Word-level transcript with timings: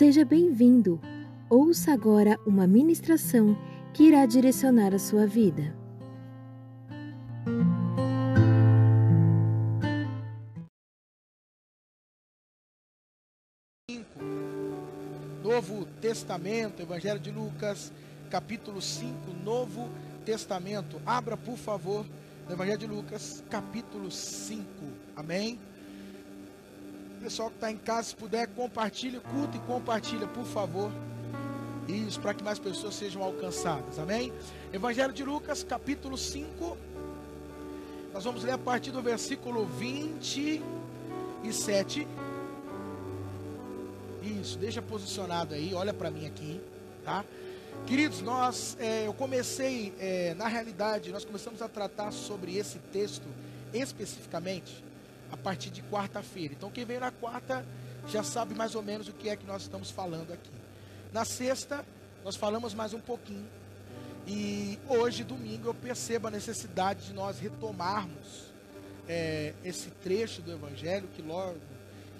Seja 0.00 0.24
bem-vindo. 0.24 0.98
Ouça 1.50 1.92
agora 1.92 2.40
uma 2.46 2.66
ministração 2.66 3.54
que 3.92 4.04
irá 4.04 4.24
direcionar 4.24 4.94
a 4.94 4.98
sua 4.98 5.26
vida. 5.26 5.76
Novo 15.42 15.84
Testamento, 16.00 16.80
Evangelho 16.80 17.20
de 17.20 17.30
Lucas, 17.30 17.92
capítulo 18.30 18.80
5, 18.80 19.12
Novo 19.44 19.86
Testamento. 20.24 20.98
Abra, 21.04 21.36
por 21.36 21.58
favor, 21.58 22.06
Evangelho 22.48 22.78
de 22.78 22.86
Lucas, 22.86 23.44
capítulo 23.50 24.10
5. 24.10 24.64
Amém? 25.14 25.60
Pessoal 27.20 27.50
que 27.50 27.56
está 27.56 27.70
em 27.70 27.76
casa, 27.76 28.08
se 28.08 28.16
puder, 28.16 28.48
compartilhe 28.48 29.18
o 29.18 29.20
culto 29.20 29.54
e 29.54 29.60
compartilha, 29.60 30.26
por 30.26 30.46
favor. 30.46 30.90
Isso, 31.86 32.18
para 32.18 32.32
que 32.32 32.42
mais 32.42 32.58
pessoas 32.58 32.94
sejam 32.94 33.22
alcançadas. 33.22 33.98
Amém? 33.98 34.32
Evangelho 34.72 35.12
de 35.12 35.22
Lucas, 35.22 35.62
capítulo 35.62 36.16
5. 36.16 36.78
Nós 38.14 38.24
vamos 38.24 38.42
ler 38.42 38.52
a 38.52 38.58
partir 38.58 38.90
do 38.90 39.02
versículo 39.02 39.66
27. 39.66 42.08
Isso, 44.22 44.58
deixa 44.58 44.80
posicionado 44.80 45.54
aí, 45.54 45.74
olha 45.74 45.92
para 45.92 46.10
mim 46.10 46.26
aqui, 46.26 46.58
tá? 47.04 47.22
Queridos, 47.86 48.22
nós, 48.22 48.78
é, 48.80 49.06
eu 49.06 49.12
comecei, 49.12 49.92
é, 49.98 50.32
na 50.34 50.48
realidade, 50.48 51.12
nós 51.12 51.26
começamos 51.26 51.60
a 51.60 51.68
tratar 51.68 52.12
sobre 52.12 52.56
esse 52.56 52.78
texto 52.78 53.28
especificamente 53.74 54.88
a 55.32 55.36
partir 55.36 55.70
de 55.70 55.82
quarta-feira. 55.82 56.54
Então, 56.54 56.70
quem 56.70 56.84
veio 56.84 57.00
na 57.00 57.10
quarta 57.10 57.64
já 58.08 58.22
sabe 58.22 58.54
mais 58.54 58.74
ou 58.74 58.82
menos 58.82 59.08
o 59.08 59.12
que 59.12 59.28
é 59.28 59.36
que 59.36 59.46
nós 59.46 59.62
estamos 59.62 59.90
falando 59.90 60.32
aqui. 60.32 60.50
Na 61.12 61.24
sexta, 61.24 61.84
nós 62.24 62.36
falamos 62.36 62.74
mais 62.74 62.92
um 62.92 63.00
pouquinho. 63.00 63.48
E 64.26 64.78
hoje, 64.88 65.24
domingo, 65.24 65.68
eu 65.68 65.74
percebo 65.74 66.28
a 66.28 66.30
necessidade 66.30 67.06
de 67.06 67.12
nós 67.12 67.38
retomarmos 67.38 68.52
é, 69.08 69.54
esse 69.64 69.90
trecho 69.90 70.42
do 70.42 70.52
Evangelho, 70.52 71.08
que, 71.08 71.22
logo, 71.22 71.56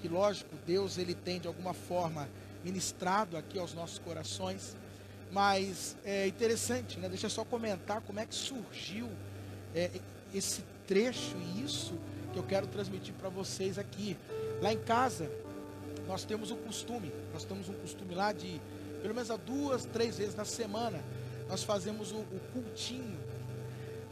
que 0.00 0.08
lógico, 0.08 0.50
Deus 0.66 0.98
ele 0.98 1.14
tem 1.14 1.38
de 1.38 1.46
alguma 1.46 1.72
forma 1.72 2.28
ministrado 2.64 3.36
aqui 3.36 3.58
aos 3.58 3.74
nossos 3.74 3.98
corações. 3.98 4.76
Mas 5.30 5.96
é 6.04 6.26
interessante, 6.26 6.98
né? 6.98 7.08
Deixa 7.08 7.26
eu 7.26 7.30
só 7.30 7.44
comentar 7.44 8.00
como 8.00 8.18
é 8.18 8.26
que 8.26 8.34
surgiu 8.34 9.08
é, 9.74 9.90
esse 10.34 10.64
trecho 10.86 11.36
e 11.36 11.64
isso 11.64 11.94
que 12.32 12.38
eu 12.38 12.42
quero 12.42 12.66
transmitir 12.66 13.14
para 13.14 13.28
vocês 13.28 13.78
aqui. 13.78 14.16
Lá 14.60 14.72
em 14.72 14.78
casa, 14.78 15.30
nós 16.06 16.24
temos 16.24 16.50
um 16.50 16.56
costume, 16.56 17.12
nós 17.32 17.44
temos 17.44 17.68
um 17.68 17.74
costume 17.74 18.14
lá 18.14 18.32
de, 18.32 18.60
pelo 19.02 19.14
menos 19.14 19.30
duas, 19.46 19.84
três 19.84 20.18
vezes 20.18 20.34
na 20.34 20.44
semana, 20.44 21.02
nós 21.48 21.62
fazemos 21.62 22.12
o, 22.12 22.18
o 22.18 22.40
cultinho. 22.52 23.18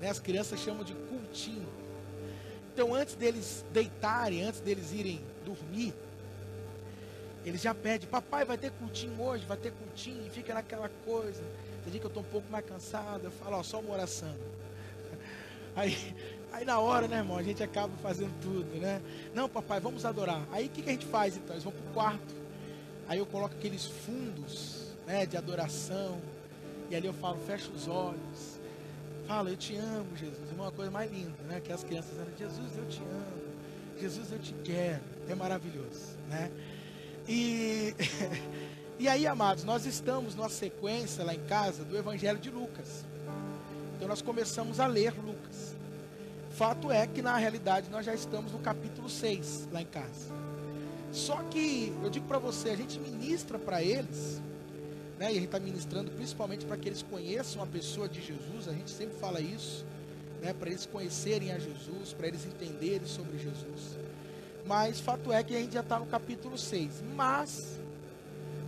Né? 0.01 0.09
As 0.09 0.19
crianças 0.19 0.61
chamam 0.61 0.85
de 0.85 0.95
cultinho. 0.95 1.69
Então, 2.73 2.95
antes 2.95 3.15
deles 3.15 3.65
deitarem, 3.73 4.45
antes 4.45 4.61
deles 4.61 4.93
irem 4.93 5.21
dormir, 5.45 5.95
eles 7.45 7.61
já 7.63 7.75
pedem, 7.75 8.09
papai 8.09 8.45
vai 8.45 8.59
ter 8.59 8.71
cultinho 8.73 9.21
hoje, 9.21 9.45
vai 9.47 9.57
ter 9.57 9.73
cultinho, 9.73 10.27
e 10.27 10.31
fica 10.31 10.55
naquela 10.55 10.89
coisa. 11.05 11.43
Tem 11.83 11.91
dia 11.91 12.01
que 12.01 12.07
eu 12.07 12.09
estou 12.09 12.23
um 12.23 12.27
pouco 12.27 12.51
mais 12.51 12.65
cansado, 12.65 13.25
eu 13.25 13.31
falo, 13.31 13.57
ó, 13.57 13.63
só 13.63 13.81
uma 13.81 13.95
oração. 13.95 14.35
Aí 15.75 15.97
Aí 16.59 16.65
na 16.65 16.81
hora, 16.81 17.07
né, 17.07 17.19
irmão, 17.19 17.37
a 17.37 17.43
gente 17.43 17.63
acaba 17.63 17.93
fazendo 18.03 18.35
tudo, 18.43 18.81
né? 18.81 19.01
Não, 19.33 19.49
papai, 19.49 19.79
vamos 19.79 20.05
adorar. 20.05 20.45
Aí 20.51 20.67
o 20.67 20.69
que, 20.69 20.83
que 20.83 20.89
a 20.89 20.93
gente 20.93 21.07
faz 21.07 21.37
então? 21.37 21.55
Eles 21.55 21.63
vão 21.63 21.73
para 21.73 21.89
o 21.89 21.95
quarto. 21.95 22.35
Aí 23.07 23.21
eu 23.21 23.27
coloco 23.27 23.55
aqueles 23.55 23.87
fundos, 23.87 24.89
né, 25.07 25.25
de 25.25 25.37
adoração. 25.37 26.21
E 26.91 26.97
ali 26.97 27.07
eu 27.07 27.15
falo, 27.15 27.39
fecha 27.47 27.71
os 27.71 27.87
olhos. 27.87 28.59
Fala, 29.29 29.51
eu 29.51 29.57
te 29.57 29.77
amo, 29.77 30.17
Jesus. 30.17 30.51
É 30.51 30.55
uma 30.61 30.73
coisa 30.73 30.91
mais 30.91 31.09
linda, 31.13 31.41
né? 31.47 31.61
Que 31.61 31.73
as 31.73 31.85
crianças 31.85 32.11
dizem, 32.11 32.35
Jesus, 32.37 32.77
eu 32.77 32.87
te 32.89 33.03
amo. 33.03 34.01
Jesus, 34.01 34.33
eu 34.33 34.39
te 34.41 34.53
quero. 34.65 35.03
É 35.29 35.37
maravilhoso, 35.37 36.17
né? 36.29 36.51
E, 37.29 37.95
e 38.99 39.07
aí, 39.07 39.29
amados, 39.29 39.63
nós 39.63 39.87
estamos 39.87 40.35
numa 40.35 40.49
sequência 40.49 41.23
lá 41.23 41.33
em 41.33 41.45
casa 41.45 41.85
do 41.85 41.97
Evangelho 41.97 42.41
de 42.41 42.51
Lucas. 42.51 43.05
Então 43.95 44.09
nós 44.09 44.21
começamos 44.21 44.81
a 44.81 44.89
ler 44.89 45.15
Lucas. 45.25 45.68
Fato 46.59 46.91
é 46.91 47.07
que 47.07 47.23
na 47.23 47.37
realidade 47.37 47.89
nós 47.89 48.05
já 48.05 48.13
estamos 48.13 48.51
no 48.51 48.59
capítulo 48.59 49.09
6 49.09 49.69
lá 49.71 49.81
em 49.81 49.87
casa. 49.87 50.35
Só 51.13 51.37
que 51.45 51.97
eu 52.03 52.11
digo 52.11 52.27
para 52.27 52.41
você, 52.41 52.71
a 52.71 52.77
gente 52.77 52.99
ministra 52.99 53.61
para 53.61 53.81
eles, 53.81 54.43
né, 55.21 55.27
e 55.27 55.31
a 55.31 55.35
gente 55.35 55.45
está 55.45 55.61
ministrando 55.61 56.11
principalmente 56.11 56.67
para 56.67 56.77
que 56.77 56.89
eles 56.89 57.01
conheçam 57.01 57.63
a 57.63 57.67
pessoa 57.67 58.09
de 58.09 58.21
Jesus, 58.21 58.67
a 58.67 58.73
gente 58.73 58.91
sempre 58.91 59.17
fala 59.21 59.41
isso, 59.41 59.87
né, 60.43 60.53
para 60.53 60.69
eles 60.69 60.85
conhecerem 60.85 61.53
a 61.53 61.61
Jesus, 61.61 62.13
para 62.13 62.27
eles 62.27 62.45
entenderem 62.45 63.07
sobre 63.07 63.39
Jesus. 63.39 63.97
Mas 64.67 64.99
fato 64.99 65.33
é 65.33 65.45
que 65.45 65.55
a 65.55 65.61
gente 65.61 65.75
já 65.75 65.81
está 65.81 66.01
no 66.01 66.07
capítulo 66.07 66.59
6. 66.59 67.05
Mas 67.15 67.79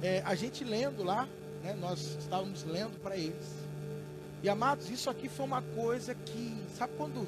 é, 0.00 0.22
a 0.24 0.36
gente 0.36 0.62
lendo 0.62 1.02
lá, 1.02 1.28
né, 1.64 1.74
nós 1.74 2.16
estávamos 2.20 2.62
lendo 2.62 3.00
para 3.00 3.16
eles. 3.16 3.48
E 4.44 4.48
amados, 4.48 4.88
isso 4.88 5.10
aqui 5.10 5.28
foi 5.28 5.44
uma 5.44 5.60
coisa 5.60 6.14
que, 6.14 6.56
sabe 6.78 6.92
quando 6.96 7.26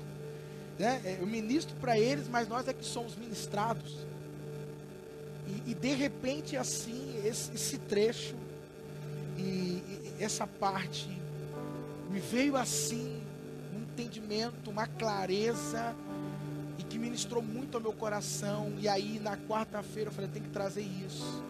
né? 0.78 1.00
É, 1.04 1.18
eu 1.20 1.26
ministro 1.26 1.74
para 1.80 1.98
eles, 1.98 2.28
mas 2.28 2.48
nós 2.48 2.66
é 2.68 2.72
que 2.72 2.84
somos 2.84 3.16
ministrados. 3.16 4.06
E, 5.46 5.70
e 5.70 5.74
de 5.74 5.94
repente, 5.94 6.56
assim, 6.56 7.20
esse, 7.24 7.52
esse 7.54 7.78
trecho 7.78 8.34
e, 9.36 9.42
e, 9.42 10.14
essa 10.20 10.46
parte 10.46 11.08
me 12.10 12.20
veio 12.20 12.56
assim 12.56 13.22
um 13.74 13.82
entendimento, 13.82 14.70
uma 14.70 14.86
clareza 14.86 15.94
e 16.78 16.82
que 16.82 16.98
ministrou 16.98 17.42
muito 17.42 17.76
ao 17.76 17.82
meu 17.82 17.92
coração. 17.92 18.72
E 18.78 18.88
aí 18.88 19.18
na 19.18 19.36
quarta-feira 19.36 20.10
eu 20.10 20.14
falei, 20.14 20.30
tem 20.30 20.42
que 20.42 20.50
trazer 20.50 20.82
isso. 20.82 21.42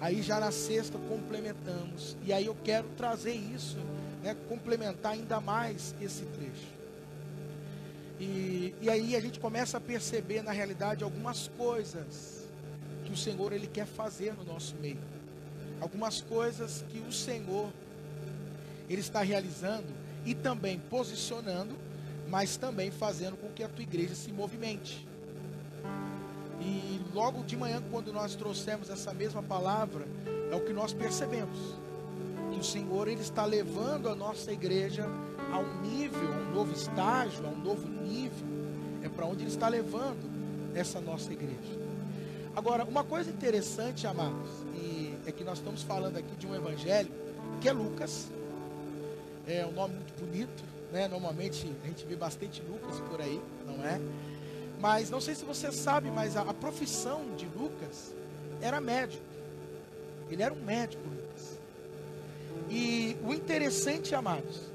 Aí 0.00 0.22
já 0.22 0.38
na 0.38 0.50
sexta 0.50 0.98
complementamos. 0.98 2.16
E 2.24 2.32
aí 2.32 2.46
eu 2.46 2.56
quero 2.62 2.88
trazer 2.96 3.34
isso, 3.34 3.78
né, 4.22 4.36
complementar 4.48 5.12
ainda 5.12 5.40
mais 5.40 5.94
esse 6.00 6.24
trecho. 6.26 6.74
E, 8.18 8.74
e 8.80 8.88
aí 8.88 9.16
a 9.16 9.20
gente 9.20 9.40
começa 9.40 9.78
a 9.78 9.80
perceber 9.80 10.42
na 10.42 10.52
realidade 10.52 11.02
algumas 11.02 11.48
coisas 11.56 12.48
que 13.04 13.12
o 13.12 13.16
Senhor 13.16 13.52
ele 13.52 13.66
quer 13.66 13.86
fazer 13.86 14.34
no 14.34 14.44
nosso 14.44 14.76
meio. 14.76 15.00
Algumas 15.80 16.20
coisas 16.20 16.84
que 16.88 16.98
o 17.00 17.12
Senhor 17.12 17.70
ele 18.88 19.00
está 19.00 19.22
realizando 19.22 19.88
e 20.24 20.34
também 20.34 20.78
posicionando, 20.78 21.74
mas 22.28 22.56
também 22.56 22.90
fazendo 22.90 23.36
com 23.36 23.48
que 23.48 23.62
a 23.62 23.68
tua 23.68 23.82
igreja 23.82 24.14
se 24.14 24.32
movimente. 24.32 25.06
E 26.60 27.00
logo 27.12 27.42
de 27.42 27.56
manhã, 27.56 27.82
quando 27.90 28.12
nós 28.12 28.34
trouxemos 28.34 28.88
essa 28.88 29.12
mesma 29.12 29.42
palavra, 29.42 30.06
é 30.50 30.56
o 30.56 30.60
que 30.60 30.72
nós 30.72 30.92
percebemos. 30.92 31.58
Que 32.52 32.60
o 32.60 32.64
Senhor 32.64 33.08
ele 33.08 33.20
está 33.20 33.44
levando 33.44 34.08
a 34.08 34.14
nossa 34.14 34.52
igreja 34.52 35.06
a 35.54 35.58
um 35.58 35.82
nível, 35.82 36.32
a 36.32 36.36
um 36.36 36.52
novo 36.52 36.72
estágio, 36.72 37.46
a 37.46 37.48
um 37.48 37.58
novo 37.58 37.88
nível. 37.88 38.46
É 39.02 39.08
para 39.08 39.24
onde 39.24 39.42
Ele 39.42 39.50
está 39.50 39.68
levando 39.68 40.28
essa 40.74 41.00
nossa 41.00 41.32
igreja. 41.32 41.78
Agora, 42.56 42.84
uma 42.84 43.04
coisa 43.04 43.30
interessante, 43.30 44.06
amados, 44.06 44.50
e 44.74 45.14
é 45.26 45.30
que 45.32 45.44
nós 45.44 45.58
estamos 45.58 45.82
falando 45.82 46.16
aqui 46.16 46.34
de 46.36 46.46
um 46.46 46.54
evangelho 46.54 47.10
que 47.60 47.68
é 47.68 47.72
Lucas. 47.72 48.28
É 49.46 49.64
um 49.64 49.72
nome 49.72 49.94
muito 49.94 50.18
bonito, 50.18 50.64
né? 50.92 51.06
Normalmente 51.06 51.70
a 51.84 51.86
gente 51.86 52.04
vê 52.04 52.16
bastante 52.16 52.60
Lucas 52.62 52.98
por 53.08 53.20
aí, 53.20 53.40
não 53.64 53.84
é? 53.84 54.00
Mas 54.80 55.08
não 55.08 55.20
sei 55.20 55.34
se 55.34 55.44
você 55.44 55.70
sabe, 55.70 56.10
mas 56.10 56.36
a, 56.36 56.42
a 56.42 56.54
profissão 56.54 57.22
de 57.36 57.46
Lucas 57.46 58.12
era 58.60 58.80
médico. 58.80 59.22
Ele 60.28 60.42
era 60.42 60.52
um 60.52 60.64
médico, 60.64 61.02
Lucas. 61.04 61.60
E 62.68 63.16
o 63.22 63.32
interessante, 63.32 64.14
amados, 64.14 64.73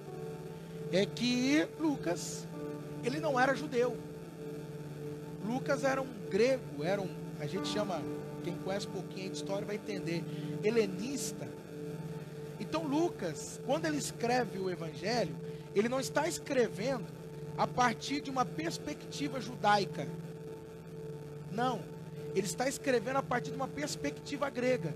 é 0.91 1.05
que 1.05 1.67
Lucas, 1.79 2.47
ele 3.03 3.19
não 3.19 3.39
era 3.39 3.55
judeu. 3.55 3.97
Lucas 5.45 5.83
era 5.83 6.01
um 6.01 6.07
grego, 6.29 6.83
era 6.83 7.01
um, 7.01 7.09
a 7.39 7.45
gente 7.45 7.67
chama, 7.67 8.01
quem 8.43 8.55
conhece 8.57 8.87
um 8.87 8.91
pouquinho 8.91 9.29
de 9.29 9.37
história 9.37 9.65
vai 9.65 9.75
entender, 9.75 10.23
helenista. 10.63 11.47
Então 12.59 12.83
Lucas, 12.83 13.59
quando 13.65 13.85
ele 13.85 13.97
escreve 13.97 14.59
o 14.59 14.69
evangelho, 14.69 15.35
ele 15.75 15.87
não 15.87 15.99
está 15.99 16.27
escrevendo 16.27 17.05
a 17.57 17.67
partir 17.67 18.21
de 18.21 18.29
uma 18.29 18.45
perspectiva 18.45 19.39
judaica. 19.39 20.07
Não, 21.51 21.81
ele 22.35 22.45
está 22.45 22.67
escrevendo 22.67 23.17
a 23.17 23.23
partir 23.23 23.51
de 23.51 23.55
uma 23.55 23.67
perspectiva 23.67 24.49
grega, 24.49 24.93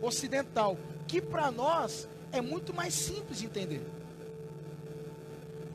ocidental, 0.00 0.78
que 1.06 1.20
para 1.20 1.50
nós 1.50 2.08
é 2.32 2.40
muito 2.40 2.74
mais 2.74 2.94
simples 2.94 3.38
de 3.38 3.46
entender. 3.46 3.82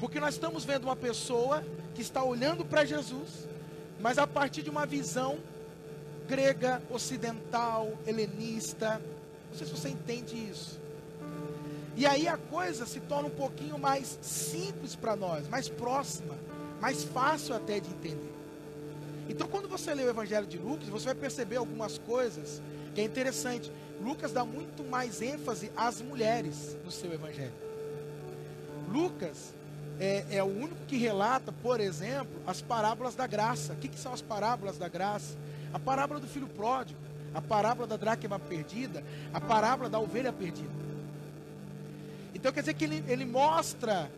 Porque 0.01 0.19
nós 0.19 0.33
estamos 0.33 0.65
vendo 0.65 0.86
uma 0.86 0.95
pessoa 0.95 1.63
que 1.94 2.01
está 2.01 2.24
olhando 2.24 2.65
para 2.65 2.83
Jesus, 2.83 3.48
mas 4.00 4.18
a 4.18 4.25
partir 4.25 4.63
de 4.63 4.69
uma 4.71 4.83
visão 4.83 5.38
grega, 6.27 6.81
ocidental, 6.89 7.94
helenista, 8.07 9.00
Não 9.51 9.57
sei 9.57 9.68
se 9.68 9.74
você 9.74 9.89
entende 9.89 10.36
isso. 10.36 10.80
E 11.95 12.07
aí 12.07 12.27
a 12.27 12.36
coisa 12.36 12.88
se 12.88 13.00
torna 13.01 13.27
um 13.27 13.31
pouquinho 13.31 13.77
mais 13.77 14.18
simples 14.24 14.95
para 14.95 15.15
nós, 15.15 15.48
mais 15.48 15.69
próxima, 15.69 16.36
mais 16.80 17.03
fácil 17.03 17.53
até 17.53 17.80
de 17.80 17.89
entender. 17.92 18.33
Então, 19.30 19.48
quando 19.48 19.68
você 19.68 19.94
lê 19.94 20.03
o 20.03 20.09
Evangelho 20.09 20.48
de 20.48 20.57
Lucas, 20.57 20.88
você 20.89 21.06
vai 21.06 21.15
perceber 21.15 21.57
algumas 21.57 22.00
coisas 22.00 22.59
que 22.95 23.01
é 23.01 23.03
interessante. 23.03 23.71
Lucas 24.01 24.31
dá 24.31 24.44
muito 24.44 24.83
mais 24.83 25.21
ênfase 25.21 25.71
às 25.75 26.01
mulheres 26.01 26.75
no 26.83 26.89
seu 26.89 27.13
Evangelho. 27.13 27.53
Lucas 28.89 29.53
é, 30.01 30.25
é, 30.31 30.44
o 30.44 30.48
único 30.48 30.83
que 30.88 30.98
relata, 30.98 31.51
por 31.51 31.80
exemplo, 31.80 32.42
as 32.48 32.59
parábolas 32.59 33.13
da 33.13 33.27
graça. 33.27 33.74
O 33.74 33.75
que, 33.75 33.88
que 33.88 34.00
são 34.00 34.12
as 34.12 34.21
parábolas 34.21 34.75
da 34.75 34.89
graça? 34.89 35.38
A 35.71 35.77
parábola 35.77 36.19
do 36.19 36.25
filho 36.25 36.48
pródigo, 36.48 37.00
a 37.36 37.39
parábola 37.39 37.86
da 37.86 37.98
dracma 37.98 38.39
perdida, 38.39 39.03
a 39.31 39.39
parábola 39.39 39.88
da 39.88 40.00
ovelha 40.00 40.33
perdida. 40.33 40.71
Então 42.33 42.51
quer 42.51 42.62
dizer 42.62 42.74
que 42.74 42.83
ele, 42.83 43.03
ele 43.07 43.25
mostra 43.25 44.12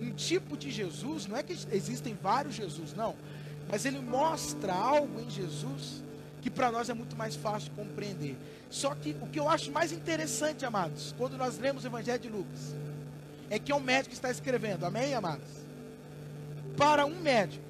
um 0.00 0.10
tipo 0.10 0.56
de 0.56 0.72
Jesus, 0.72 1.28
não 1.28 1.36
é 1.36 1.44
que 1.44 1.56
existem 1.70 2.18
vários 2.20 2.56
Jesus, 2.56 2.92
não, 2.92 3.14
mas 3.70 3.84
ele 3.84 4.00
mostra 4.00 4.72
algo 4.72 5.20
em 5.20 5.30
Jesus 5.30 6.02
que 6.42 6.50
para 6.50 6.72
nós 6.72 6.88
é 6.88 6.94
muito 6.94 7.16
mais 7.16 7.36
fácil 7.36 7.70
de 7.70 7.76
compreender. 7.76 8.36
Só 8.70 8.92
que 8.92 9.16
o 9.20 9.26
que 9.28 9.38
eu 9.38 9.48
acho 9.48 9.70
mais 9.70 9.92
interessante, 9.92 10.64
amados, 10.64 11.14
quando 11.16 11.36
nós 11.36 11.58
lemos 11.58 11.84
o 11.84 11.86
Evangelho 11.86 12.18
de 12.18 12.28
Lucas, 12.28 12.74
é 13.50 13.58
que 13.58 13.72
é 13.72 13.74
um 13.74 13.80
médico 13.80 14.10
que 14.10 14.14
está 14.14 14.30
escrevendo, 14.30 14.84
amém, 14.84 15.14
amados? 15.14 15.48
Para 16.76 17.06
um 17.06 17.20
médico 17.20 17.64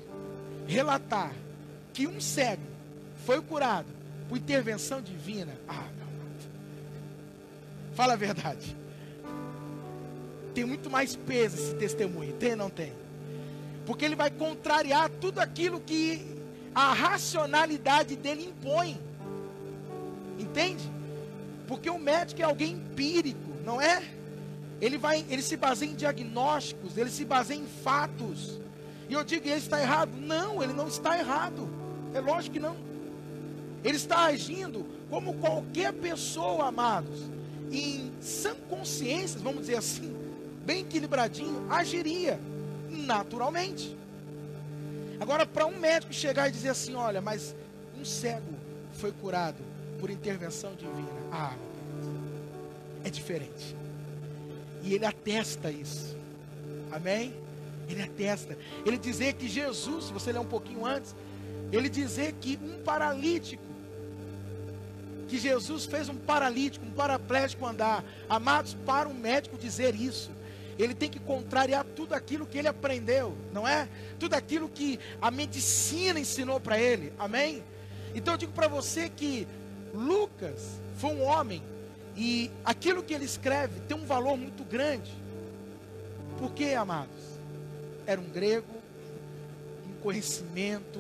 relatar 0.67 1.33
que 1.93 2.07
um 2.07 2.21
cego 2.21 2.63
foi 3.25 3.41
curado 3.41 3.89
por 4.29 4.37
intervenção 4.37 5.01
divina, 5.01 5.53
ah, 5.67 5.89
não. 5.99 6.09
Fala 7.95 8.13
a 8.13 8.17
verdade. 8.17 8.77
Tem 10.55 10.65
muito 10.65 10.91
mais 10.91 11.17
peso 11.17 11.57
esse 11.57 11.75
testemunho, 11.75 12.33
tem 12.35 12.55
não 12.55 12.69
tem? 12.69 12.93
Porque 13.87 14.05
ele 14.05 14.17
vai 14.17 14.31
contrariar 14.31 15.09
tudo 15.09 15.39
aquilo 15.39 15.81
que 15.81 16.25
a 16.75 16.93
racionalidade 16.93 18.17
dele 18.17 18.45
impõe. 18.45 19.01
Entende? 20.39 20.89
Porque 21.67 21.89
o 21.89 21.99
médico 21.99 22.41
é 22.43 22.45
alguém 22.45 22.73
empírico, 22.73 23.51
não 23.65 23.81
é? 23.81 24.03
Ele, 24.81 24.97
vai, 24.97 25.25
ele 25.29 25.43
se 25.43 25.57
baseia 25.57 25.91
em 25.91 25.95
diagnósticos, 25.95 26.97
ele 26.97 27.11
se 27.11 27.25
baseia 27.25 27.59
em 27.59 27.67
fatos. 27.67 28.61
E 29.09 29.13
eu 29.13 29.25
digo, 29.25 29.47
ele 29.47 29.57
está 29.57 29.81
errado? 29.81 30.13
Não, 30.17 30.63
ele 30.63 30.73
não 30.73 30.87
está 30.87 31.19
errado. 31.19 31.69
É 32.15 32.21
lógico 32.21 32.55
que 32.55 32.61
não. 32.61 32.77
Ele 33.83 33.97
está 33.97 34.25
agindo 34.27 34.87
como 35.09 35.35
qualquer 35.35 35.93
pessoa, 35.93 36.67
amados, 36.67 37.21
em 37.71 38.13
sã 38.21 38.55
consciência, 38.69 39.41
vamos 39.41 39.63
dizer 39.63 39.77
assim, 39.77 40.15
bem 40.65 40.81
equilibradinho, 40.81 41.67
agiria 41.71 42.39
naturalmente. 42.89 43.97
Agora, 45.21 45.45
para 45.47 45.67
um 45.67 45.79
médico 45.79 46.13
chegar 46.13 46.49
e 46.49 46.53
dizer 46.53 46.71
assim: 46.71 46.95
olha, 46.95 47.21
mas 47.21 47.55
um 47.99 48.05
cego 48.05 48.55
foi 48.93 49.13
curado 49.13 49.59
por 49.99 50.11
intervenção 50.11 50.75
divina. 50.75 51.09
Ah, 51.33 51.57
é 53.05 53.11
diferente. 53.11 53.77
E 54.89 54.95
ele 54.95 55.05
atesta 55.05 55.71
isso. 55.71 56.17
Amém? 56.91 57.35
Ele 57.91 58.03
atesta. 58.03 58.57
Ele 58.87 58.97
dizer 58.97 59.35
que 59.35 59.47
Jesus, 59.47 60.07
se 60.07 60.13
você 60.15 60.33
ler 60.33 60.39
um 60.39 60.47
pouquinho 60.47 60.87
antes, 60.87 61.15
ele 61.71 61.91
dizer 61.91 62.33
que 62.41 62.59
um 62.63 62.83
paralítico, 62.83 63.63
que 65.29 65.37
Jesus 65.39 65.85
fez 65.85 66.09
um 66.09 66.15
paralítico, 66.15 66.87
um 66.87 66.91
paraplégico 66.91 67.67
andar. 67.67 68.03
Amados, 68.31 68.73
para 68.87 69.07
um 69.07 69.13
médico 69.13 69.59
dizer 69.59 69.95
isso, 69.95 70.31
ele 70.79 70.95
tem 70.95 71.11
que 71.11 71.19
contrariar 71.19 71.85
tudo 71.85 72.15
aquilo 72.15 72.47
que 72.47 72.57
ele 72.57 72.69
aprendeu, 72.69 73.37
não 73.53 73.69
é? 73.69 73.91
Tudo 74.19 74.33
aquilo 74.33 74.71
que 74.71 74.99
a 75.21 75.31
medicina 75.31 76.19
ensinou 76.19 76.59
para 76.59 76.81
ele. 76.81 77.13
Amém? 77.19 77.63
Então 78.15 78.33
eu 78.33 78.39
digo 78.39 78.53
para 78.53 78.69
você 78.69 79.11
que 79.11 79.47
Lucas 79.93 80.81
foi 80.97 81.11
um 81.11 81.25
homem 81.25 81.63
e 82.19 82.51
aquilo 82.65 83.01
que 83.01 83.15
ele 83.15 83.25
escreve 83.25 83.79
tem 83.87 83.97
um 83.97 84.05
valor 84.05 84.37
muito 84.37 84.65
grande. 84.65 85.13
Por 86.37 86.53
quê, 86.53 86.75
amados? 86.75 87.39
Era 88.05 88.21
um 88.21 88.29
grego, 88.29 88.75
um 89.89 90.01
conhecimento, 90.01 90.99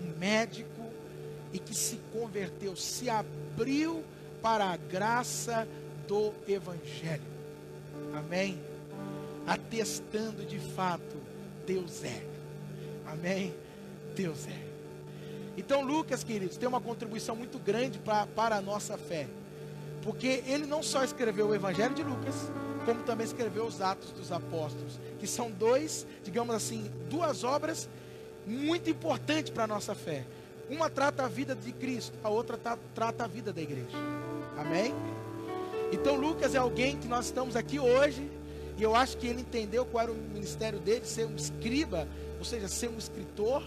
um 0.00 0.16
médico 0.16 0.70
e 1.52 1.58
que 1.58 1.74
se 1.74 1.98
converteu, 2.12 2.76
se 2.76 3.10
abriu 3.10 4.04
para 4.40 4.66
a 4.66 4.76
graça 4.76 5.66
do 6.06 6.32
evangelho. 6.46 7.22
Amém? 8.14 8.56
Atestando 9.48 10.44
de 10.44 10.60
fato, 10.60 11.16
Deus 11.66 12.04
é. 12.04 12.22
Amém? 13.06 13.52
Deus 14.14 14.46
é. 14.46 14.70
Então, 15.56 15.82
Lucas, 15.82 16.22
queridos, 16.22 16.56
tem 16.56 16.68
uma 16.68 16.80
contribuição 16.80 17.34
muito 17.34 17.58
grande 17.58 17.98
pra, 17.98 18.24
para 18.28 18.56
a 18.56 18.60
nossa 18.60 18.96
fé. 18.96 19.26
Porque 20.02 20.42
ele 20.46 20.66
não 20.66 20.82
só 20.82 21.04
escreveu 21.04 21.48
o 21.48 21.54
Evangelho 21.54 21.94
de 21.94 22.02
Lucas, 22.02 22.50
como 22.84 23.02
também 23.02 23.26
escreveu 23.26 23.66
os 23.66 23.80
Atos 23.80 24.10
dos 24.12 24.32
Apóstolos, 24.32 24.98
que 25.18 25.26
são 25.26 25.50
dois, 25.50 26.06
digamos 26.24 26.54
assim, 26.54 26.90
duas 27.08 27.44
obras 27.44 27.88
muito 28.46 28.88
importantes 28.88 29.50
para 29.50 29.64
a 29.64 29.66
nossa 29.66 29.94
fé. 29.94 30.24
Uma 30.68 30.88
trata 30.88 31.24
a 31.24 31.28
vida 31.28 31.54
de 31.54 31.72
Cristo, 31.72 32.16
a 32.22 32.28
outra 32.28 32.58
trata 32.94 33.24
a 33.24 33.26
vida 33.26 33.52
da 33.52 33.60
igreja. 33.60 33.96
Amém? 34.56 34.94
Então 35.92 36.16
Lucas 36.16 36.54
é 36.54 36.58
alguém 36.58 36.96
que 36.96 37.08
nós 37.08 37.26
estamos 37.26 37.56
aqui 37.56 37.78
hoje, 37.78 38.30
e 38.78 38.82
eu 38.82 38.94
acho 38.94 39.18
que 39.18 39.26
ele 39.26 39.40
entendeu 39.40 39.84
qual 39.84 40.04
era 40.04 40.12
o 40.12 40.14
ministério 40.14 40.78
dele, 40.78 41.04
ser 41.04 41.26
um 41.26 41.36
escriba, 41.36 42.08
ou 42.38 42.44
seja, 42.44 42.68
ser 42.68 42.88
um 42.88 42.96
escritor. 42.96 43.62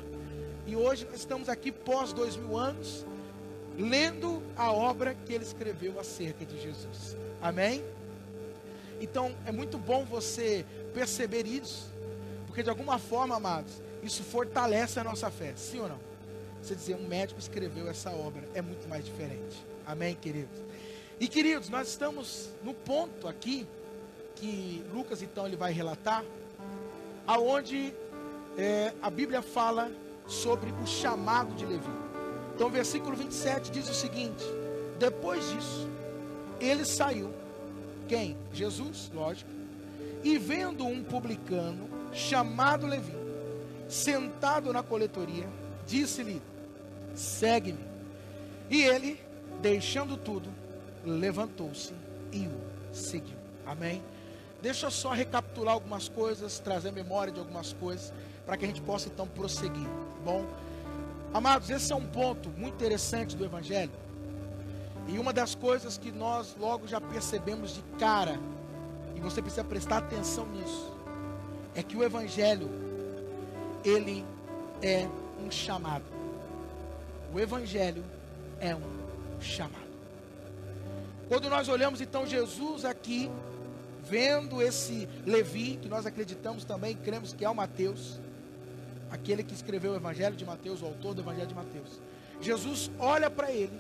E 0.65 0.75
hoje 0.75 1.05
nós 1.05 1.19
estamos 1.19 1.49
aqui 1.49 1.71
pós 1.71 2.13
dois 2.13 2.37
mil 2.37 2.57
anos, 2.57 3.05
lendo 3.77 4.41
a 4.55 4.71
obra 4.71 5.15
que 5.25 5.33
ele 5.33 5.43
escreveu 5.43 5.99
acerca 5.99 6.45
de 6.45 6.61
Jesus. 6.61 7.17
Amém? 7.41 7.83
Então 9.01 9.35
é 9.45 9.51
muito 9.51 9.77
bom 9.77 10.05
você 10.05 10.65
perceber 10.93 11.45
isso, 11.45 11.91
porque 12.45 12.63
de 12.63 12.69
alguma 12.69 12.99
forma, 12.99 13.35
amados, 13.35 13.81
isso 14.01 14.23
fortalece 14.23 14.99
a 14.99 15.03
nossa 15.03 15.29
fé, 15.31 15.53
sim 15.55 15.79
ou 15.79 15.89
não? 15.89 15.99
Você 16.61 16.75
dizer, 16.75 16.95
um 16.95 17.07
médico 17.07 17.39
escreveu 17.39 17.89
essa 17.89 18.11
obra, 18.11 18.41
é 18.53 18.61
muito 18.61 18.87
mais 18.87 19.03
diferente. 19.03 19.65
Amém, 19.85 20.15
queridos? 20.15 20.61
E 21.19 21.27
queridos, 21.27 21.69
nós 21.69 21.89
estamos 21.89 22.49
no 22.63 22.73
ponto 22.73 23.27
aqui 23.27 23.67
que 24.35 24.83
Lucas 24.93 25.21
então 25.21 25.45
ele 25.45 25.55
vai 25.55 25.73
relatar, 25.73 26.23
aonde 27.27 27.93
é, 28.57 28.93
a 29.01 29.09
Bíblia 29.09 29.41
fala 29.41 29.91
sobre 30.27 30.71
o 30.71 30.87
chamado 30.87 31.53
de 31.55 31.65
Levi. 31.65 32.02
Então, 32.63 32.71
versículo 32.71 33.13
27 33.13 33.69
diz 33.71 33.89
o 33.89 33.93
seguinte: 33.93 34.41
Depois 34.97 35.49
disso, 35.49 35.85
ele 36.61 36.85
saiu. 36.85 37.29
Quem? 38.07 38.37
Jesus, 38.53 39.11
lógico. 39.13 39.51
E 40.23 40.37
vendo 40.37 40.85
um 40.85 41.03
publicano 41.03 41.89
chamado 42.13 42.87
Levi, 42.87 43.17
sentado 43.89 44.71
na 44.71 44.81
coletoria, 44.81 45.45
disse-lhe: 45.85 46.41
Segue-me. 47.13 47.83
E 48.69 48.81
ele, 48.81 49.19
deixando 49.61 50.15
tudo, 50.15 50.49
levantou-se 51.03 51.93
e 52.31 52.47
o 52.47 52.95
seguiu. 52.95 53.35
Amém? 53.65 54.01
Deixa 54.61 54.85
eu 54.85 54.91
só 54.91 55.11
recapitular 55.11 55.73
algumas 55.73 56.07
coisas, 56.07 56.59
trazer 56.59 56.93
memória 56.93 57.33
de 57.33 57.41
algumas 57.41 57.73
coisas, 57.73 58.13
para 58.45 58.55
que 58.55 58.63
a 58.63 58.67
gente 58.69 58.81
possa 58.81 59.09
então 59.09 59.27
prosseguir. 59.27 59.83
Tá 59.83 60.21
bom? 60.23 60.45
Amados, 61.33 61.71
esse 61.71 61.91
é 61.91 61.95
um 61.95 62.05
ponto 62.05 62.49
muito 62.49 62.75
interessante 62.75 63.35
do 63.35 63.43
Evangelho. 63.43 63.91
E 65.07 65.17
uma 65.17 65.33
das 65.33 65.55
coisas 65.55 65.97
que 65.97 66.11
nós 66.11 66.55
logo 66.59 66.87
já 66.87 67.01
percebemos 67.01 67.73
de 67.73 67.81
cara, 67.97 68.39
e 69.15 69.19
você 69.19 69.41
precisa 69.41 69.63
prestar 69.63 69.97
atenção 69.97 70.45
nisso, 70.45 70.95
é 71.73 71.81
que 71.81 71.97
o 71.97 72.03
Evangelho, 72.03 72.69
ele 73.83 74.23
é 74.79 75.07
um 75.43 75.49
chamado. 75.49 76.05
O 77.33 77.39
Evangelho 77.39 78.03
é 78.59 78.75
um 78.75 79.41
chamado. 79.41 79.91
Quando 81.27 81.49
nós 81.49 81.67
olhamos 81.67 81.99
então 81.99 82.27
Jesus 82.27 82.85
aqui, 82.85 83.31
vendo 84.03 84.61
esse 84.61 85.09
Levi, 85.25 85.79
que 85.81 85.89
nós 85.89 86.05
acreditamos 86.05 86.63
também, 86.63 86.95
cremos 86.95 87.33
que 87.33 87.43
é 87.43 87.49
o 87.49 87.55
Mateus, 87.55 88.19
aquele 89.13 89.43
que 89.43 89.53
escreveu 89.53 89.91
o 89.91 89.95
Evangelho 89.95 90.35
de 90.35 90.43
Mateus, 90.43 90.81
o 90.81 90.85
autor 90.85 91.13
do 91.13 91.21
Evangelho 91.21 91.47
de 91.47 91.53
Mateus. 91.53 92.01
Jesus 92.41 92.89
olha 92.97 93.29
para 93.29 93.51
ele 93.51 93.79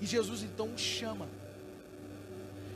e 0.00 0.06
Jesus 0.06 0.42
então 0.42 0.68
o 0.72 0.78
chama. 0.78 1.28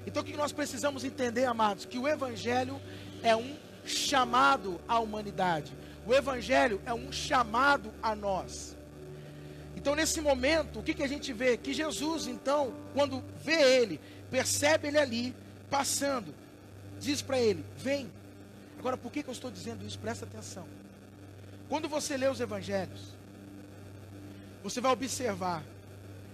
Então 0.06 0.22
o 0.22 0.24
que 0.24 0.36
nós 0.36 0.52
precisamos 0.52 1.02
entender, 1.02 1.46
amados? 1.46 1.86
Que 1.86 1.98
o 1.98 2.06
Evangelho 2.06 2.78
é 3.22 3.34
um 3.34 3.56
chamado 3.86 4.78
à 4.86 5.00
humanidade. 5.00 5.72
O 6.06 6.12
Evangelho 6.12 6.78
é 6.84 6.92
um 6.92 7.10
chamado 7.10 7.90
a 8.02 8.14
nós. 8.14 8.76
Então, 9.74 9.94
nesse 9.94 10.20
momento, 10.20 10.80
o 10.80 10.82
que, 10.82 10.92
que 10.92 11.02
a 11.02 11.08
gente 11.08 11.32
vê? 11.32 11.56
Que 11.56 11.72
Jesus, 11.72 12.26
então, 12.26 12.74
quando 12.92 13.24
vê 13.42 13.62
ele, 13.80 14.00
percebe 14.30 14.88
ele 14.88 14.98
ali, 14.98 15.34
passando, 15.70 16.34
diz 17.00 17.22
para 17.22 17.38
ele: 17.38 17.64
Vem. 17.76 18.10
Agora, 18.78 18.96
por 18.96 19.10
que, 19.10 19.22
que 19.22 19.28
eu 19.30 19.32
estou 19.32 19.50
dizendo 19.50 19.86
isso? 19.86 19.98
Presta 19.98 20.26
atenção. 20.26 20.66
Quando 21.68 21.88
você 21.88 22.16
lê 22.16 22.28
os 22.28 22.40
evangelhos, 22.40 23.16
você 24.62 24.80
vai 24.80 24.92
observar 24.92 25.62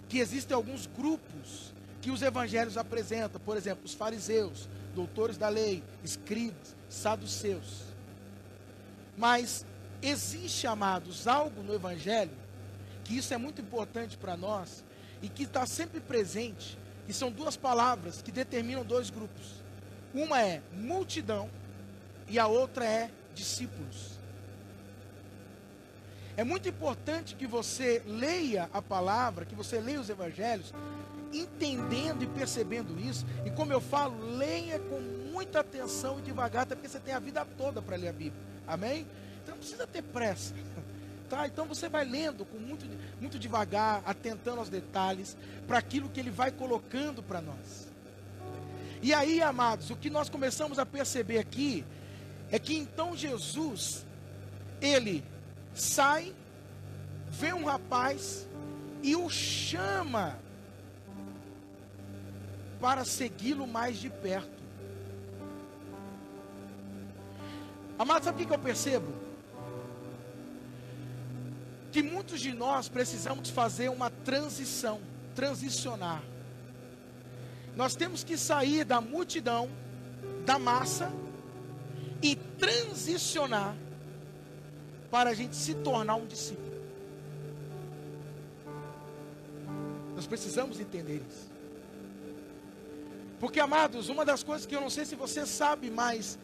que 0.09 0.19
existem 0.19 0.55
alguns 0.55 0.87
grupos 0.87 1.73
que 2.01 2.11
os 2.11 2.23
evangelhos 2.23 2.77
apresentam, 2.77 3.41
por 3.41 3.57
exemplo, 3.57 3.85
os 3.85 3.95
fariseus, 3.95 4.69
doutores 4.95 5.37
da 5.37 5.49
lei, 5.49 5.83
escribas, 6.03 6.77
saduceus. 6.89 7.83
Mas 9.17 9.65
existe, 10.03 10.67
amados, 10.67 11.27
algo 11.27 11.63
no 11.63 11.75
evangelho 11.75 12.45
que 13.05 13.17
isso 13.17 13.35
é 13.35 13.37
muito 13.37 13.61
importante 13.61 14.17
para 14.17 14.37
nós 14.37 14.83
e 15.23 15.29
que 15.29 15.45
está 15.45 15.67
sempre 15.67 16.01
presente, 16.01 16.79
e 17.07 17.13
são 17.13 17.31
duas 17.31 17.57
palavras 17.57 18.23
que 18.23 18.33
determinam 18.33 18.85
dois 18.85 19.11
grupos. 19.11 19.63
Uma 20.13 20.41
é 20.43 20.63
multidão 20.73 21.51
e 22.29 22.39
a 22.39 22.47
outra 22.47 22.85
é 22.85 23.11
discípulos. 23.35 24.14
É 26.37 26.43
muito 26.43 26.69
importante 26.69 27.37
que 27.37 27.47
você 27.47 28.03
leia 28.07 28.69
a 28.73 28.83
palavra, 28.83 29.45
que 29.45 29.55
você 29.55 29.79
leia 29.79 30.01
os 30.01 30.11
evangelhos, 30.11 30.73
entendendo 31.33 32.23
e 32.23 32.27
percebendo 32.27 32.99
isso. 32.99 33.25
E 33.45 33.51
como 33.51 33.73
eu 33.73 33.81
falo, 33.81 34.37
leia 34.37 34.79
com 34.79 35.01
muita 35.33 35.61
atenção 35.61 36.19
e 36.19 36.23
devagar, 36.23 36.63
até 36.63 36.75
porque 36.75 36.89
você 36.89 36.99
tem 36.99 37.15
a 37.15 37.21
vida 37.21 37.47
toda 37.57 37.81
para 37.81 37.97
ler 37.97 38.09
a 38.09 38.13
Bíblia. 38.13 38.43
Amém? 38.67 39.07
Então 39.43 39.55
não 39.55 39.59
precisa 39.59 39.87
ter 39.87 40.03
pressa. 40.03 40.55
Tá? 41.27 41.47
Então 41.47 41.65
você 41.65 41.89
vai 41.89 42.05
lendo 42.05 42.45
com 42.45 42.59
muito, 42.59 42.85
muito 43.19 43.39
devagar, 43.39 44.03
atentando 44.05 44.61
aos 44.61 44.69
detalhes, 44.69 45.35
para 45.67 45.79
aquilo 45.79 46.11
que 46.11 46.21
ele 46.21 46.31
vai 46.31 46.51
colocando 46.51 47.23
para 47.23 47.41
nós. 47.41 47.89
E 49.01 49.13
aí, 49.15 49.41
amados, 49.41 49.89
o 49.89 49.97
que 49.97 50.11
nós 50.11 50.29
começamos 50.29 50.79
a 50.79 50.85
perceber 50.85 51.39
aqui 51.39 51.83
é 52.51 52.59
que 52.59 52.77
então 52.77 53.17
Jesus, 53.17 54.05
ele 54.83 55.25
sai, 55.75 56.33
vê 57.29 57.53
um 57.53 57.65
rapaz 57.65 58.49
e 59.03 59.17
o 59.17 59.29
chama 59.29 60.39
para 62.81 63.05
segui-lo 63.05 63.67
mais 63.67 63.99
de 63.99 64.09
perto. 64.09 64.63
Amado, 67.99 68.25
sabe 68.25 68.43
o 68.43 68.47
que 68.47 68.53
eu 68.53 68.59
percebo? 68.59 69.13
Que 71.93 72.03
muitos 72.03 72.41
de 72.41 72.53
nós 72.53 72.89
precisamos 72.89 73.51
fazer 73.51 73.89
uma 73.89 74.11
transição, 74.11 75.01
transicionar. 75.35 76.23
Nós 77.77 77.95
temos 77.95 78.25
que 78.25 78.37
sair 78.37 78.85
da 78.85 79.01
multidão, 79.01 79.69
da 80.45 80.59
massa, 80.59 81.13
e 82.23 82.37
transicionar 82.37 83.77
para 85.15 85.31
a 85.31 85.35
gente 85.35 85.55
se 85.55 85.75
tornar 85.75 86.17
um 86.17 86.27
discípulo. 86.27 86.75
Nós 90.17 90.27
precisamos 90.27 90.81
entender 90.81 91.23
isso. 91.31 91.53
Porque, 93.39 93.61
amados, 93.61 94.09
uma 94.09 94.25
das 94.25 94.43
coisas 94.43 94.67
que 94.67 94.75
eu 94.75 94.81
não 94.81 94.91
sei 94.91 95.05
se 95.05 95.15
você 95.15 95.47
sabe, 95.47 95.89
mas 95.89 96.37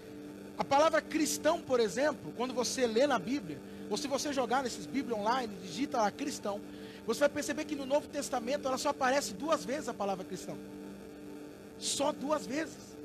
a 0.56 0.62
palavra 0.62 1.02
cristão, 1.02 1.60
por 1.60 1.80
exemplo, 1.80 2.32
quando 2.36 2.54
você 2.54 2.86
lê 2.86 3.08
na 3.08 3.18
Bíblia, 3.18 3.60
ou 3.90 3.96
se 3.96 4.06
você 4.06 4.32
jogar 4.32 4.62
nesses 4.62 4.86
Bíblia 4.86 5.16
online, 5.16 5.52
digita 5.62 5.98
lá 5.98 6.08
cristão, 6.12 6.60
você 7.04 7.18
vai 7.18 7.28
perceber 7.28 7.64
que 7.64 7.74
no 7.74 7.84
Novo 7.84 8.06
Testamento 8.06 8.68
ela 8.68 8.78
só 8.78 8.90
aparece 8.90 9.34
duas 9.34 9.64
vezes 9.64 9.88
a 9.88 9.94
palavra 9.94 10.24
cristão. 10.24 10.56
Só 11.76 12.12
duas 12.12 12.46
vezes. 12.46 12.96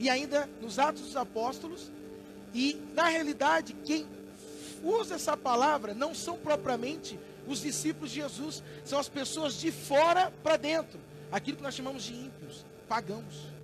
E 0.00 0.10
ainda 0.10 0.48
nos 0.60 0.80
Atos 0.80 1.02
dos 1.02 1.16
Apóstolos, 1.16 1.92
e 2.52 2.82
na 2.92 3.06
realidade, 3.06 3.72
quem 3.84 4.04
usa 4.84 5.14
essa 5.14 5.36
palavra 5.36 5.94
não 5.94 6.14
são 6.14 6.36
propriamente 6.36 7.18
os 7.46 7.60
discípulos 7.60 8.10
de 8.10 8.20
Jesus, 8.20 8.62
são 8.84 8.98
as 8.98 9.08
pessoas 9.08 9.54
de 9.54 9.72
fora 9.72 10.32
para 10.42 10.56
dentro, 10.56 11.00
aquilo 11.32 11.56
que 11.56 11.62
nós 11.62 11.74
chamamos 11.74 12.04
de 12.04 12.14
ímpios, 12.14 12.64
pagãos. 12.88 13.54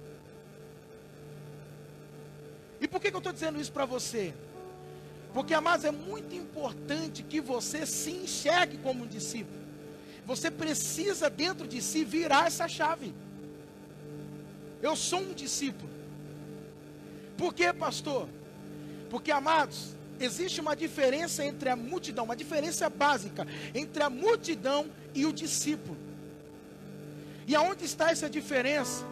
E 2.80 2.88
por 2.88 3.00
que, 3.00 3.10
que 3.10 3.16
eu 3.16 3.18
estou 3.18 3.32
dizendo 3.32 3.60
isso 3.60 3.72
para 3.72 3.84
você? 3.84 4.34
Porque, 5.32 5.54
amados, 5.54 5.84
é 5.84 5.90
muito 5.90 6.34
importante 6.34 7.22
que 7.22 7.40
você 7.40 7.86
se 7.86 8.10
enxergue 8.10 8.78
como 8.78 9.04
um 9.04 9.06
discípulo. 9.06 9.60
Você 10.26 10.50
precisa, 10.50 11.30
dentro 11.30 11.68
de 11.68 11.80
si, 11.80 12.04
virar 12.04 12.46
essa 12.46 12.66
chave. 12.66 13.14
Eu 14.82 14.96
sou 14.96 15.20
um 15.20 15.32
discípulo. 15.32 15.90
Por 17.36 17.54
quê, 17.54 17.72
pastor? 17.72 18.28
Porque, 19.08 19.30
amados, 19.30 19.94
existe 20.20 20.60
uma 20.60 20.76
diferença 20.76 21.44
entre 21.44 21.68
a 21.68 21.76
multidão, 21.76 22.24
uma 22.24 22.36
diferença 22.36 22.88
básica 22.88 23.46
entre 23.74 24.02
a 24.02 24.10
multidão 24.10 24.90
e 25.14 25.26
o 25.26 25.32
discípulo. 25.32 25.96
E 27.46 27.54
aonde 27.54 27.84
está 27.84 28.10
essa 28.10 28.28
diferença? 28.28 29.04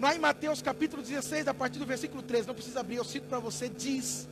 Lá 0.00 0.14
em 0.14 0.18
Mateus 0.18 0.62
capítulo 0.62 1.02
16, 1.02 1.48
a 1.48 1.52
partir 1.52 1.78
do 1.78 1.84
versículo 1.84 2.22
13, 2.22 2.46
não 2.46 2.54
precisa 2.54 2.80
abrir, 2.80 2.96
eu 2.96 3.04
cito 3.04 3.26
para 3.26 3.38
você, 3.38 3.68
diz 3.68 4.26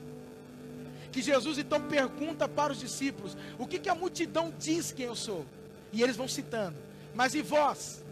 que 1.12 1.20
Jesus 1.20 1.58
então 1.58 1.80
pergunta 1.82 2.48
para 2.48 2.72
os 2.72 2.78
discípulos: 2.78 3.36
o 3.58 3.66
que, 3.66 3.78
que 3.78 3.88
a 3.88 3.94
multidão 3.94 4.52
diz 4.58 4.92
quem 4.92 5.06
eu 5.06 5.16
sou? 5.16 5.44
E 5.92 6.02
eles 6.02 6.16
vão 6.16 6.28
citando, 6.28 6.76
mas 7.14 7.34
e 7.34 7.42
vós? 7.42 8.02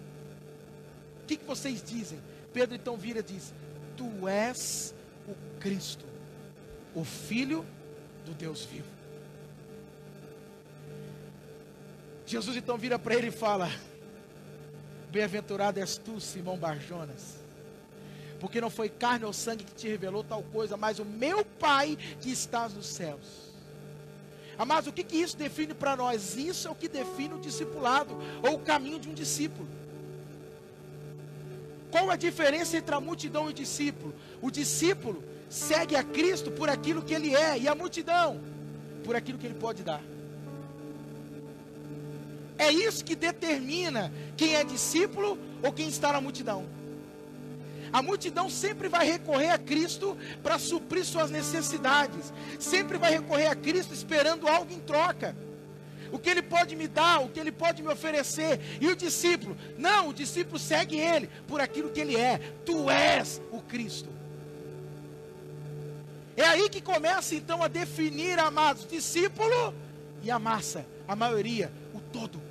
O 1.22 1.26
que, 1.26 1.36
que 1.36 1.44
vocês 1.44 1.82
dizem? 1.82 2.18
Pedro 2.52 2.74
então 2.74 2.96
vira 2.96 3.20
e 3.20 3.22
diz: 3.22 3.54
Tu 3.96 4.28
és 4.28 4.94
o 5.26 5.34
Cristo, 5.58 6.04
o 6.96 7.04
Filho 7.04 7.64
do 8.24 8.32
Deus 8.32 8.64
vivo. 8.64 8.88
Jesus 12.24 12.56
então 12.56 12.78
vira 12.78 12.98
para 12.98 13.14
ele 13.14 13.28
e 13.28 13.30
fala: 13.30 13.70
Bem-aventurado 15.10 15.78
és 15.78 15.98
tu, 15.98 16.18
Simão 16.18 16.56
Barjonas, 16.56 17.36
porque 18.40 18.60
não 18.62 18.70
foi 18.70 18.88
carne 18.88 19.26
ou 19.26 19.32
sangue 19.32 19.62
que 19.62 19.74
te 19.74 19.86
revelou 19.86 20.24
tal 20.24 20.42
coisa, 20.42 20.76
mas 20.76 20.98
o 20.98 21.04
meu 21.04 21.44
Pai 21.44 21.98
que 22.20 22.32
estás 22.32 22.72
nos 22.72 22.86
céus. 22.86 23.46
Amados, 24.58 24.88
o 24.88 24.92
que, 24.92 25.04
que 25.04 25.18
isso 25.18 25.36
define 25.36 25.74
para 25.74 25.94
nós? 25.94 26.34
Isso 26.34 26.66
é 26.66 26.70
o 26.70 26.74
que 26.74 26.88
define 26.88 27.34
o 27.34 27.38
discipulado, 27.38 28.16
ou 28.42 28.54
o 28.54 28.60
caminho 28.60 28.98
de 28.98 29.10
um 29.10 29.12
discípulo. 29.12 29.68
Qual 31.90 32.10
a 32.10 32.16
diferença 32.16 32.78
entre 32.78 32.94
a 32.94 33.00
multidão 33.00 33.48
e 33.48 33.50
o 33.50 33.54
discípulo? 33.54 34.14
O 34.40 34.50
discípulo 34.50 35.22
segue 35.48 35.96
a 35.96 36.02
Cristo 36.02 36.50
por 36.50 36.68
aquilo 36.68 37.02
que 37.02 37.14
ele 37.14 37.34
é, 37.34 37.58
e 37.58 37.68
a 37.68 37.74
multidão 37.74 38.40
por 39.04 39.14
aquilo 39.14 39.38
que 39.38 39.46
ele 39.46 39.54
pode 39.54 39.82
dar. 39.82 40.02
É 42.58 42.70
isso 42.72 43.04
que 43.04 43.14
determina 43.14 44.12
quem 44.36 44.56
é 44.56 44.64
discípulo 44.64 45.38
ou 45.62 45.72
quem 45.72 45.88
está 45.88 46.12
na 46.12 46.20
multidão. 46.20 46.66
A 47.92 48.02
multidão 48.02 48.50
sempre 48.50 48.88
vai 48.88 49.06
recorrer 49.06 49.50
a 49.50 49.58
Cristo 49.58 50.16
para 50.42 50.58
suprir 50.58 51.04
suas 51.04 51.30
necessidades, 51.30 52.32
sempre 52.58 52.98
vai 52.98 53.12
recorrer 53.12 53.46
a 53.46 53.54
Cristo 53.54 53.94
esperando 53.94 54.48
algo 54.48 54.72
em 54.72 54.80
troca. 54.80 55.36
O 56.12 56.18
que 56.18 56.30
ele 56.30 56.42
pode 56.42 56.74
me 56.76 56.88
dar, 56.88 57.20
o 57.20 57.28
que 57.28 57.38
ele 57.38 57.52
pode 57.52 57.82
me 57.82 57.88
oferecer. 57.88 58.60
E 58.80 58.88
o 58.88 58.96
discípulo? 58.96 59.56
Não, 59.76 60.08
o 60.08 60.14
discípulo 60.14 60.58
segue 60.58 60.96
ele 60.96 61.28
por 61.46 61.60
aquilo 61.60 61.90
que 61.90 62.00
ele 62.00 62.16
é. 62.16 62.38
Tu 62.64 62.90
és 62.90 63.40
o 63.50 63.60
Cristo. 63.60 64.15
É 66.36 66.44
aí 66.44 66.68
que 66.68 66.82
começa 66.82 67.34
então 67.34 67.62
a 67.62 67.68
definir, 67.68 68.38
amados, 68.38 68.86
discípulo 68.86 69.74
e 70.22 70.30
a 70.30 70.38
massa, 70.38 70.84
a 71.08 71.16
maioria, 71.16 71.72
o 71.94 72.00
todo. 72.00 72.42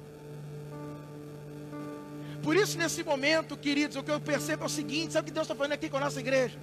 Por 2.41 2.55
isso, 2.55 2.77
nesse 2.77 3.03
momento, 3.03 3.55
queridos, 3.57 3.95
o 3.95 4.03
que 4.03 4.11
eu 4.11 4.19
percebo 4.19 4.63
é 4.63 4.65
o 4.65 4.69
seguinte: 4.69 5.13
sabe 5.13 5.25
o 5.25 5.27
que 5.27 5.33
Deus 5.33 5.45
está 5.45 5.55
fazendo 5.55 5.73
aqui 5.73 5.89
com 5.89 5.97
a 5.97 6.01
nossa 6.01 6.19
igreja? 6.19 6.57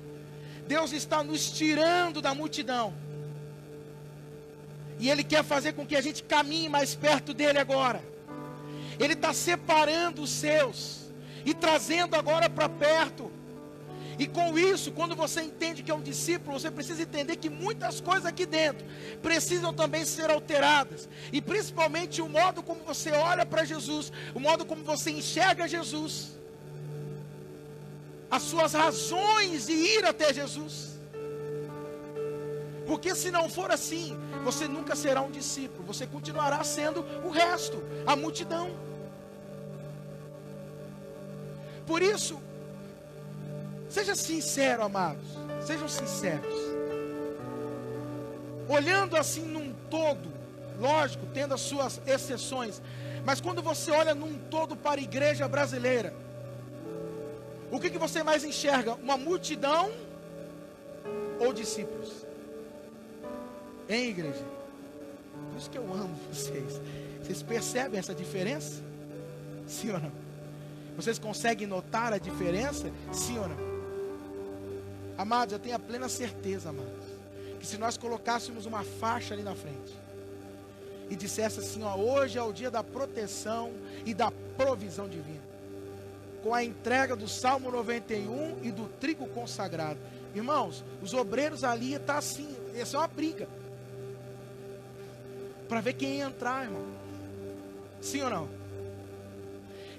Deus 0.66 0.92
está 0.92 1.22
nos 1.22 1.50
tirando 1.50 2.20
da 2.20 2.34
multidão. 2.34 2.94
E 4.98 5.10
Ele 5.10 5.24
quer 5.24 5.42
fazer 5.42 5.72
com 5.72 5.84
que 5.86 5.96
a 5.96 6.00
gente 6.00 6.22
caminhe 6.22 6.68
mais 6.68 6.94
perto 6.94 7.34
dele 7.34 7.58
agora. 7.58 8.02
Ele 8.98 9.14
está 9.14 9.32
separando 9.32 10.22
os 10.22 10.30
seus 10.30 11.10
e 11.44 11.52
trazendo 11.52 12.14
agora 12.14 12.48
para 12.48 12.68
perto. 12.68 13.30
E 14.22 14.26
com 14.28 14.56
isso, 14.56 14.92
quando 14.92 15.16
você 15.16 15.40
entende 15.42 15.82
que 15.82 15.90
é 15.90 15.94
um 15.94 16.00
discípulo, 16.00 16.56
você 16.56 16.70
precisa 16.70 17.02
entender 17.02 17.34
que 17.34 17.50
muitas 17.50 18.00
coisas 18.00 18.24
aqui 18.24 18.46
dentro 18.46 18.86
precisam 19.20 19.74
também 19.74 20.04
ser 20.04 20.30
alteradas. 20.30 21.08
E 21.32 21.40
principalmente 21.42 22.22
o 22.22 22.28
modo 22.28 22.62
como 22.62 22.84
você 22.84 23.10
olha 23.10 23.44
para 23.44 23.64
Jesus, 23.64 24.12
o 24.32 24.38
modo 24.38 24.64
como 24.64 24.84
você 24.84 25.10
enxerga 25.10 25.66
Jesus, 25.66 26.38
as 28.30 28.42
suas 28.42 28.74
razões 28.74 29.66
de 29.66 29.72
ir 29.72 30.04
até 30.04 30.32
Jesus. 30.32 31.00
Porque 32.86 33.16
se 33.16 33.32
não 33.32 33.50
for 33.50 33.72
assim, 33.72 34.16
você 34.44 34.68
nunca 34.68 34.94
será 34.94 35.20
um 35.20 35.32
discípulo, 35.32 35.82
você 35.82 36.06
continuará 36.06 36.62
sendo 36.62 37.04
o 37.24 37.28
resto, 37.28 37.82
a 38.06 38.14
multidão. 38.14 38.70
Por 41.84 42.00
isso, 42.00 42.40
seja 43.92 44.14
sincero, 44.14 44.82
amados. 44.82 45.26
Sejam 45.60 45.86
sinceros. 45.86 46.54
Olhando 48.68 49.16
assim 49.16 49.42
num 49.42 49.74
todo, 49.90 50.32
lógico, 50.80 51.26
tendo 51.34 51.52
as 51.52 51.60
suas 51.60 52.00
exceções, 52.06 52.80
mas 53.24 53.40
quando 53.40 53.62
você 53.62 53.90
olha 53.90 54.14
num 54.14 54.38
todo 54.50 54.74
para 54.74 54.98
a 54.98 55.02
igreja 55.02 55.46
brasileira, 55.46 56.14
o 57.70 57.78
que, 57.78 57.90
que 57.90 57.98
você 57.98 58.22
mais 58.22 58.44
enxerga? 58.44 58.94
Uma 58.94 59.16
multidão 59.16 59.90
ou 61.38 61.52
discípulos? 61.52 62.26
Em 63.88 64.08
igreja? 64.08 64.44
Por 65.50 65.58
isso 65.58 65.70
que 65.70 65.78
eu 65.78 65.92
amo 65.92 66.16
vocês. 66.32 66.80
Vocês 67.22 67.42
percebem 67.42 67.98
essa 67.98 68.14
diferença? 68.14 68.82
Sim 69.66 69.90
ou 69.90 70.00
não? 70.00 70.12
Vocês 70.96 71.18
conseguem 71.18 71.66
notar 71.66 72.12
a 72.12 72.18
diferença? 72.18 72.90
Sim 73.12 73.38
ou 73.38 73.48
não? 73.48 73.71
Amados, 75.22 75.52
eu 75.52 75.58
tenho 75.60 75.76
a 75.76 75.78
plena 75.78 76.08
certeza, 76.08 76.70
amados, 76.70 77.06
que 77.60 77.64
se 77.64 77.78
nós 77.78 77.96
colocássemos 77.96 78.66
uma 78.66 78.82
faixa 78.82 79.32
ali 79.32 79.44
na 79.44 79.54
frente 79.54 79.96
e 81.08 81.14
dissesse 81.14 81.60
assim, 81.60 81.80
ó, 81.84 81.94
hoje 81.94 82.36
é 82.38 82.42
o 82.42 82.52
dia 82.52 82.72
da 82.72 82.82
proteção 82.82 83.72
e 84.04 84.12
da 84.12 84.32
provisão 84.56 85.08
divina, 85.08 85.44
com 86.42 86.52
a 86.52 86.64
entrega 86.64 87.14
do 87.14 87.28
Salmo 87.28 87.70
91 87.70 88.64
e 88.64 88.72
do 88.72 88.88
trigo 88.98 89.28
consagrado. 89.28 90.00
Irmãos, 90.34 90.84
os 91.00 91.14
obreiros 91.14 91.62
ali 91.62 91.96
tá 92.00 92.18
assim, 92.18 92.56
essa 92.74 92.96
é 92.96 92.98
uma 92.98 93.06
briga. 93.06 93.48
Para 95.68 95.80
ver 95.80 95.92
quem 95.92 96.16
ia 96.16 96.24
entrar, 96.24 96.64
irmão. 96.64 96.84
Sim 98.00 98.22
ou 98.22 98.30
não? 98.30 98.48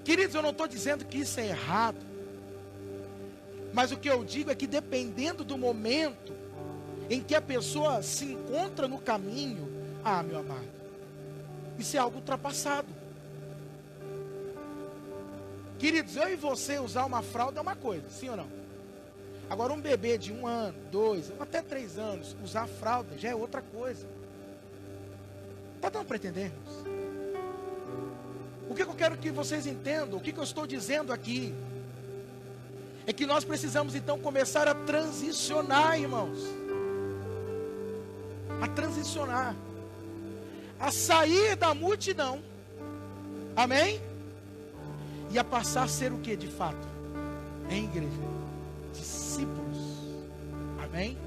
Queridos, 0.04 0.36
eu 0.36 0.42
não 0.42 0.50
estou 0.50 0.68
dizendo 0.68 1.06
que 1.06 1.20
isso 1.20 1.40
é 1.40 1.48
errado. 1.48 2.13
Mas 3.74 3.92
o 3.92 3.98
que 3.98 4.08
eu 4.08 4.24
digo 4.24 4.52
é 4.52 4.56
que 4.56 4.68
dependendo 4.68 5.44
do 5.44 5.58
momento 5.58 6.34
em 7.10 7.22
que 7.22 7.34
a 7.34 7.42
pessoa 7.42 8.04
se 8.04 8.26
encontra 8.26 8.88
no 8.88 9.00
caminho, 9.00 9.68
ah, 10.04 10.22
meu 10.22 10.40
amado, 10.40 10.70
isso 11.78 11.98
é 11.98 12.00
algo 12.00 12.18
ultrapassado. 12.18 12.88
Queridos, 15.80 16.16
eu 16.16 16.30
e 16.30 16.36
você 16.36 16.80
usar 16.80 17.04
uma 17.04 17.24
fralda 17.24 17.60
é 17.60 17.62
uma 17.62 17.76
coisa, 17.76 18.08
sim 18.10 18.30
ou 18.30 18.38
não? 18.38 18.48
Agora, 19.50 19.74
um 19.74 19.82
bebê 19.82 20.18
de 20.18 20.32
um 20.32 20.48
ano, 20.48 20.78
dois, 20.92 21.32
até 21.40 21.62
três 21.62 21.98
anos, 21.98 22.36
usar 22.44 22.68
fralda 22.68 23.18
já 23.18 23.30
é 23.30 23.36
outra 23.36 23.62
coisa. 23.62 24.08
Está 25.76 25.90
dando 25.90 26.06
para 26.06 26.16
entender? 26.16 26.52
O 28.70 28.74
que 28.74 28.84
eu 28.84 28.94
quero 28.94 29.18
que 29.18 29.30
vocês 29.32 29.68
entendam, 29.68 30.18
o 30.18 30.22
que 30.22 30.32
eu 30.32 30.44
estou 30.44 30.66
dizendo 30.66 31.12
aqui, 31.12 31.54
é 33.06 33.12
que 33.12 33.26
nós 33.26 33.44
precisamos 33.44 33.96
então 33.96 34.18
começar 34.18 34.68
a 34.68 34.74
transicionar, 34.74 36.00
irmãos. 36.00 36.40
A 38.62 38.68
transicionar. 38.68 39.56
A 40.80 40.92
sair 40.92 41.56
da 41.56 41.74
multidão. 41.74 42.42
Amém? 43.56 44.02
E 45.32 45.38
a 45.38 45.44
passar 45.44 45.84
a 45.84 45.88
ser 45.88 46.14
o 46.14 46.20
que 46.20 46.36
de 46.36 46.48
fato? 46.48 46.88
Em 47.70 47.86
igreja. 47.86 48.10
Discípulos. 48.94 49.78
Amém? 50.84 51.18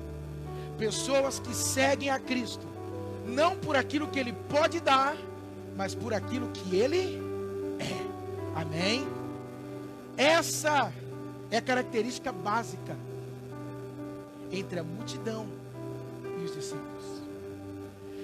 Pessoas 0.79 1.39
que 1.39 1.55
seguem 1.55 2.09
a 2.09 2.19
Cristo. 2.19 2.67
Não 3.27 3.57
por 3.57 3.77
aquilo 3.77 4.07
que 4.09 4.19
Ele 4.19 4.33
pode 4.49 4.81
dar, 4.81 5.17
mas 5.77 5.95
por 5.95 6.15
aquilo 6.15 6.49
que 6.49 6.77
Ele 6.77 7.21
é. 7.79 8.61
Amém? 8.61 9.07
Essa 10.17 10.91
é 11.51 11.61
característica 11.61 12.33
básica 12.33 12.97
entre 14.51 14.79
a 14.79 14.85
multidão 14.85 15.49
e 16.41 16.45
os 16.45 16.55
discípulos. 16.55 17.05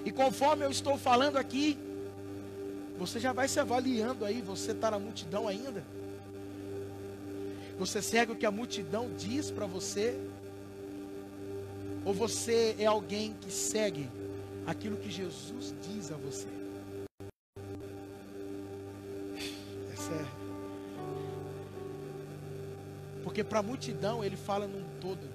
E 0.05 0.11
conforme 0.11 0.65
eu 0.65 0.71
estou 0.71 0.99
falando 0.99 1.37
aqui, 1.37 1.79
você 2.99 3.19
já 3.19 3.33
vai 3.33 3.49
se 3.49 3.59
avaliando 3.61 4.25
aí, 4.25 4.41
você 4.41 4.73
está 4.73 4.91
na 4.91 4.99
multidão 4.99 5.49
ainda? 5.49 5.85
Você 7.79 8.03
segue 8.03 8.33
o 8.33 8.37
que 8.37 8.47
a 8.47 8.51
multidão 8.51 9.11
diz 9.17 9.51
para 9.51 9.67
você? 9.67 10.19
Ou 12.05 12.13
você 12.13 12.77
é 12.79 12.87
alguém 12.87 13.35
que 13.41 13.51
segue 13.51 14.09
aquilo 14.67 14.97
que 14.97 15.11
Jesus 15.11 15.75
diz 15.83 16.11
a 16.13 16.17
você? 16.17 16.62
Porque 23.33 23.43
para 23.43 23.61
a 23.61 23.63
multidão 23.63 24.23
ele 24.23 24.37
fala 24.37 24.67
num 24.67 24.85
todo, 25.01 25.27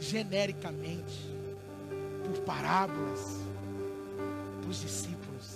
genericamente, 0.00 1.20
por 2.24 2.38
parábolas, 2.44 3.20
para 4.62 4.70
os 4.70 4.80
discípulos. 4.80 5.50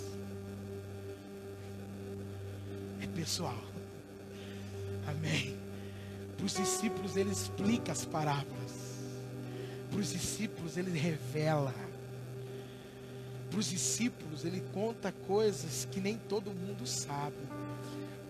É 3.01 3.07
pessoal. 3.07 3.59
Amém. 5.09 5.57
Para 6.37 6.45
os 6.45 6.53
discípulos 6.53 7.17
ele 7.17 7.31
explica 7.31 7.93
as 7.93 8.05
parábolas. 8.05 8.73
Para 9.91 10.01
os 10.01 10.11
discípulos 10.11 10.77
ele 10.77 10.99
revela. 10.99 11.75
Para 13.49 13.59
os 13.59 13.71
discípulos 13.71 14.45
ele 14.45 14.63
conta 14.75 15.11
coisas 15.27 15.89
que 15.91 15.99
nem 15.99 16.19
todo 16.29 16.51
mundo 16.51 16.87
sabe. 16.87 17.39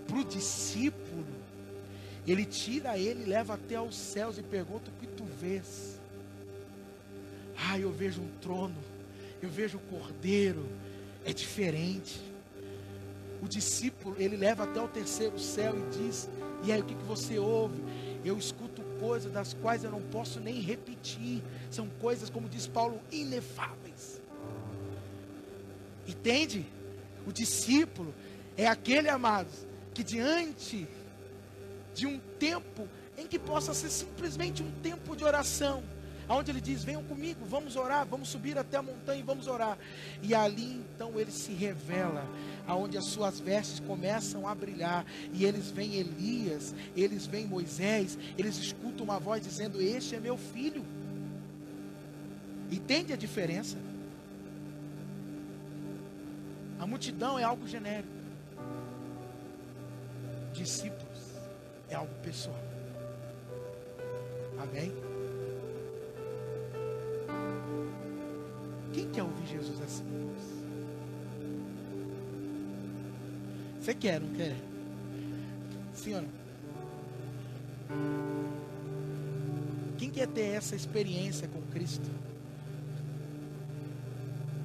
Para 0.06 0.18
o 0.18 0.24
discípulo 0.24 1.05
ele 2.26 2.44
tira 2.44 2.98
ele, 2.98 3.24
leva 3.24 3.54
até 3.54 3.76
aos 3.76 3.96
céus 3.96 4.36
e 4.38 4.42
pergunta 4.42 4.90
o 4.90 5.00
que 5.00 5.06
tu 5.06 5.24
vês. 5.24 6.00
Ah, 7.56 7.78
eu 7.78 7.92
vejo 7.92 8.20
um 8.20 8.28
trono, 8.40 8.76
eu 9.40 9.48
vejo 9.48 9.78
o 9.78 9.80
cordeiro, 9.80 10.66
é 11.24 11.32
diferente. 11.32 12.20
O 13.42 13.48
discípulo, 13.48 14.16
ele 14.18 14.36
leva 14.36 14.64
até 14.64 14.80
o 14.80 14.88
terceiro 14.88 15.38
céu 15.38 15.74
e 15.76 15.96
diz: 15.96 16.28
E 16.64 16.72
aí, 16.72 16.80
o 16.80 16.84
que, 16.84 16.94
que 16.94 17.04
você 17.04 17.38
ouve? 17.38 17.80
Eu 18.24 18.36
escuto 18.38 18.82
coisas 18.98 19.30
das 19.32 19.54
quais 19.54 19.84
eu 19.84 19.90
não 19.90 20.02
posso 20.02 20.40
nem 20.40 20.60
repetir. 20.60 21.42
São 21.70 21.88
coisas, 22.00 22.28
como 22.28 22.48
diz 22.48 22.66
Paulo, 22.66 23.00
inefáveis. 23.12 24.20
Entende? 26.06 26.66
O 27.26 27.32
discípulo 27.32 28.14
é 28.56 28.66
aquele, 28.66 29.08
amados, 29.08 29.66
que 29.92 30.02
diante 30.02 30.88
de 31.96 32.06
um 32.06 32.20
tempo 32.38 32.86
em 33.16 33.26
que 33.26 33.38
possa 33.38 33.72
ser 33.72 33.88
simplesmente 33.88 34.62
um 34.62 34.70
tempo 34.82 35.16
de 35.16 35.24
oração, 35.24 35.82
aonde 36.28 36.50
ele 36.50 36.60
diz: 36.60 36.84
"Venham 36.84 37.02
comigo, 37.02 37.44
vamos 37.46 37.74
orar, 37.74 38.06
vamos 38.06 38.28
subir 38.28 38.58
até 38.58 38.76
a 38.76 38.82
montanha 38.82 39.20
e 39.20 39.22
vamos 39.22 39.46
orar". 39.46 39.78
E 40.22 40.34
ali 40.34 40.84
então 40.94 41.18
ele 41.18 41.32
se 41.32 41.52
revela, 41.52 42.28
aonde 42.66 42.98
as 42.98 43.06
suas 43.06 43.40
vestes 43.40 43.80
começam 43.80 44.46
a 44.46 44.54
brilhar 44.54 45.06
e 45.32 45.46
eles 45.46 45.70
veem 45.70 45.94
Elias, 45.94 46.74
eles 46.94 47.26
veem 47.26 47.46
Moisés, 47.46 48.18
eles 48.36 48.58
escutam 48.58 49.04
uma 49.04 49.18
voz 49.18 49.42
dizendo: 49.42 49.80
"Este 49.80 50.14
é 50.14 50.20
meu 50.20 50.36
filho". 50.36 50.84
Entende 52.70 53.14
a 53.14 53.16
diferença? 53.16 53.78
A 56.78 56.86
multidão 56.86 57.38
é 57.38 57.42
algo 57.42 57.66
genérico. 57.66 58.14
Discípulo 60.52 61.05
é 61.90 61.94
algo 61.94 62.12
pessoal. 62.22 62.56
Amém? 64.58 64.92
Quem 68.92 69.10
quer 69.10 69.22
ouvir 69.22 69.46
Jesus 69.46 69.80
assim? 69.82 70.16
Você 73.80 73.94
quer, 73.94 74.20
não 74.20 74.34
quer? 74.34 74.56
Não? 76.06 76.24
Quem 79.96 80.10
quer 80.10 80.26
ter 80.26 80.56
essa 80.56 80.74
experiência 80.74 81.46
com 81.46 81.62
Cristo? 81.72 82.10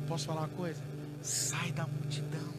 Posso 0.07 0.25
falar 0.25 0.41
uma 0.41 0.49
coisa? 0.49 0.81
Sai 1.21 1.71
da 1.71 1.85
multidão. 1.85 2.51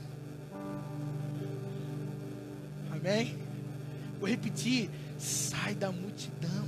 Amém? 2.93 3.42
Vou 4.23 4.31
repetir: 4.31 4.89
sai 5.19 5.75
da 5.75 5.91
multidão. 5.91 6.65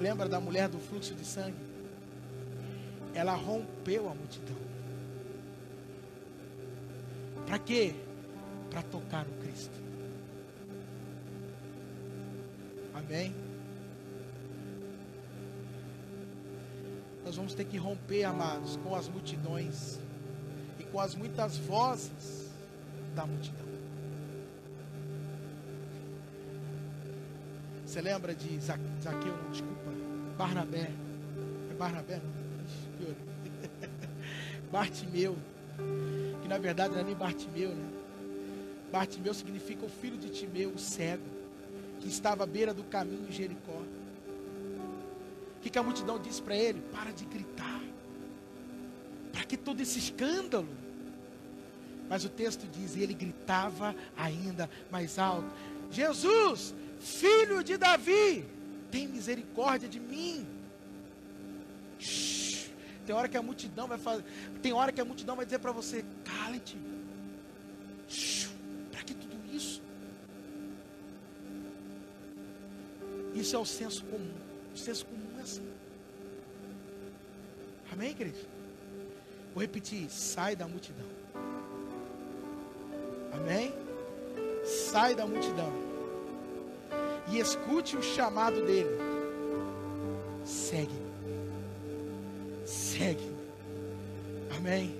Lembra 0.00 0.26
da 0.26 0.40
mulher 0.40 0.66
do 0.66 0.78
fluxo 0.78 1.14
de 1.14 1.22
sangue? 1.22 1.58
Ela 3.12 3.34
rompeu 3.34 4.08
a 4.08 4.14
multidão. 4.14 4.56
Para 7.44 7.58
quê? 7.58 7.94
Para 8.70 8.80
tocar 8.80 9.26
no 9.26 9.42
Cristo. 9.42 9.78
Amém? 12.94 13.34
Nós 17.26 17.36
vamos 17.36 17.52
ter 17.52 17.66
que 17.66 17.76
romper, 17.76 18.24
amados, 18.24 18.76
com 18.78 18.96
as 18.96 19.06
multidões 19.06 20.00
e 20.80 20.84
com 20.84 20.98
as 20.98 21.14
muitas 21.14 21.58
vozes 21.58 22.51
da 23.14 23.26
multidão. 23.26 23.66
Você 27.84 28.00
lembra 28.00 28.34
de 28.34 28.58
Zaqueu, 28.60 29.36
não, 29.42 29.50
desculpa, 29.50 29.90
Barnabé. 30.38 30.90
É 31.70 31.74
Barnabé, 31.74 32.20
não? 32.22 32.42
Bartimeu, 34.72 35.36
que 36.40 36.48
na 36.48 36.56
verdade 36.56 36.94
não 36.94 37.00
é 37.00 37.04
nem 37.04 37.14
Bartimeu, 37.14 37.68
né? 37.74 37.90
Bartimeu 38.90 39.34
significa 39.34 39.84
o 39.84 39.88
filho 39.88 40.16
de 40.16 40.30
Timeu, 40.30 40.70
o 40.70 40.78
cego, 40.78 41.24
que 42.00 42.08
estava 42.08 42.44
à 42.44 42.46
beira 42.46 42.72
do 42.72 42.84
caminho 42.84 43.28
em 43.28 43.32
Jericó. 43.32 43.82
O 45.56 45.60
que, 45.60 45.70
que 45.70 45.78
a 45.78 45.82
multidão 45.82 46.18
disse 46.18 46.42
para 46.42 46.56
ele? 46.56 46.80
Para 46.92 47.10
de 47.10 47.24
gritar. 47.24 47.82
Para 49.32 49.44
que 49.44 49.56
todo 49.56 49.80
esse 49.80 49.98
escândalo? 49.98 50.68
Mas 52.08 52.24
o 52.24 52.28
texto 52.28 52.66
diz: 52.66 52.96
ele 52.96 53.14
gritava 53.14 53.94
ainda 54.16 54.68
mais 54.90 55.18
alto: 55.18 55.50
Jesus, 55.90 56.74
filho 56.98 57.62
de 57.62 57.76
Davi, 57.76 58.44
tem 58.90 59.08
misericórdia 59.08 59.88
de 59.88 60.00
mim. 60.00 60.46
Shhh. 61.98 62.52
Tem 63.06 63.14
hora 63.14 63.28
que 63.28 63.36
a 63.36 63.42
multidão 63.42 63.88
vai 63.88 63.98
fazer, 63.98 64.24
tem 64.62 64.72
hora 64.72 64.92
que 64.92 65.00
a 65.00 65.04
multidão 65.04 65.34
vai 65.34 65.44
dizer 65.44 65.58
para 65.58 65.72
você: 65.72 66.04
cale-te. 66.24 66.76
Para 68.90 69.02
que 69.02 69.14
tudo 69.14 69.36
isso? 69.54 69.82
Isso 73.34 73.56
é 73.56 73.58
o 73.58 73.64
senso 73.64 74.04
comum. 74.04 74.34
O 74.74 74.78
senso 74.78 75.06
comum 75.06 75.38
é 75.38 75.42
assim. 75.42 75.66
Amém, 77.92 78.14
querido? 78.14 78.38
Vou 79.52 79.62
repetir: 79.62 80.08
sai 80.10 80.54
da 80.54 80.68
multidão. 80.68 81.08
Amém? 83.32 83.74
Sai 84.64 85.14
da 85.14 85.26
multidão. 85.26 85.72
E 87.28 87.38
escute 87.38 87.96
o 87.96 88.02
chamado 88.02 88.64
dele. 88.64 88.90
Segue. 90.44 91.02
Segue. 92.64 93.32
Amém? 94.56 94.94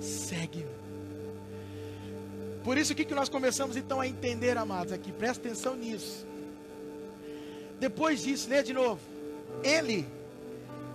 Segue. 0.00 0.66
Por 2.64 2.76
isso, 2.76 2.94
que, 2.94 3.04
que 3.04 3.14
nós 3.14 3.28
começamos 3.28 3.76
então 3.76 4.00
a 4.00 4.06
entender, 4.06 4.56
amados, 4.58 4.92
aqui? 4.92 5.12
Presta 5.12 5.46
atenção 5.46 5.76
nisso. 5.76 6.26
Depois 7.78 8.22
disso, 8.22 8.50
lê 8.50 8.62
de 8.62 8.74
novo. 8.74 9.00
Ele, 9.62 10.06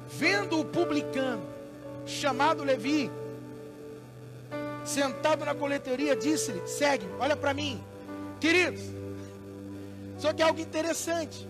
vendo 0.07 0.59
o 0.59 0.65
publicano, 0.65 1.43
chamado 2.05 2.63
Levi, 2.63 3.09
sentado 4.85 5.43
na 5.43 5.55
coletoria, 5.55 6.15
disse-lhe: 6.15 6.65
segue, 6.67 7.07
olha 7.19 7.35
para 7.35 7.53
mim, 7.53 7.83
queridos. 8.39 8.83
Só 10.17 10.31
que 10.31 10.41
é 10.41 10.45
algo 10.45 10.59
interessante. 10.61 11.47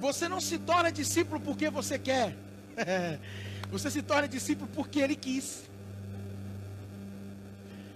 Você 0.00 0.28
não 0.28 0.40
se 0.40 0.58
torna 0.58 0.90
discípulo 0.90 1.40
porque 1.40 1.68
você 1.68 1.98
quer. 1.98 2.36
você 3.70 3.90
se 3.90 4.00
torna 4.00 4.28
discípulo 4.28 4.70
porque 4.74 5.00
ele 5.00 5.16
quis. 5.16 5.64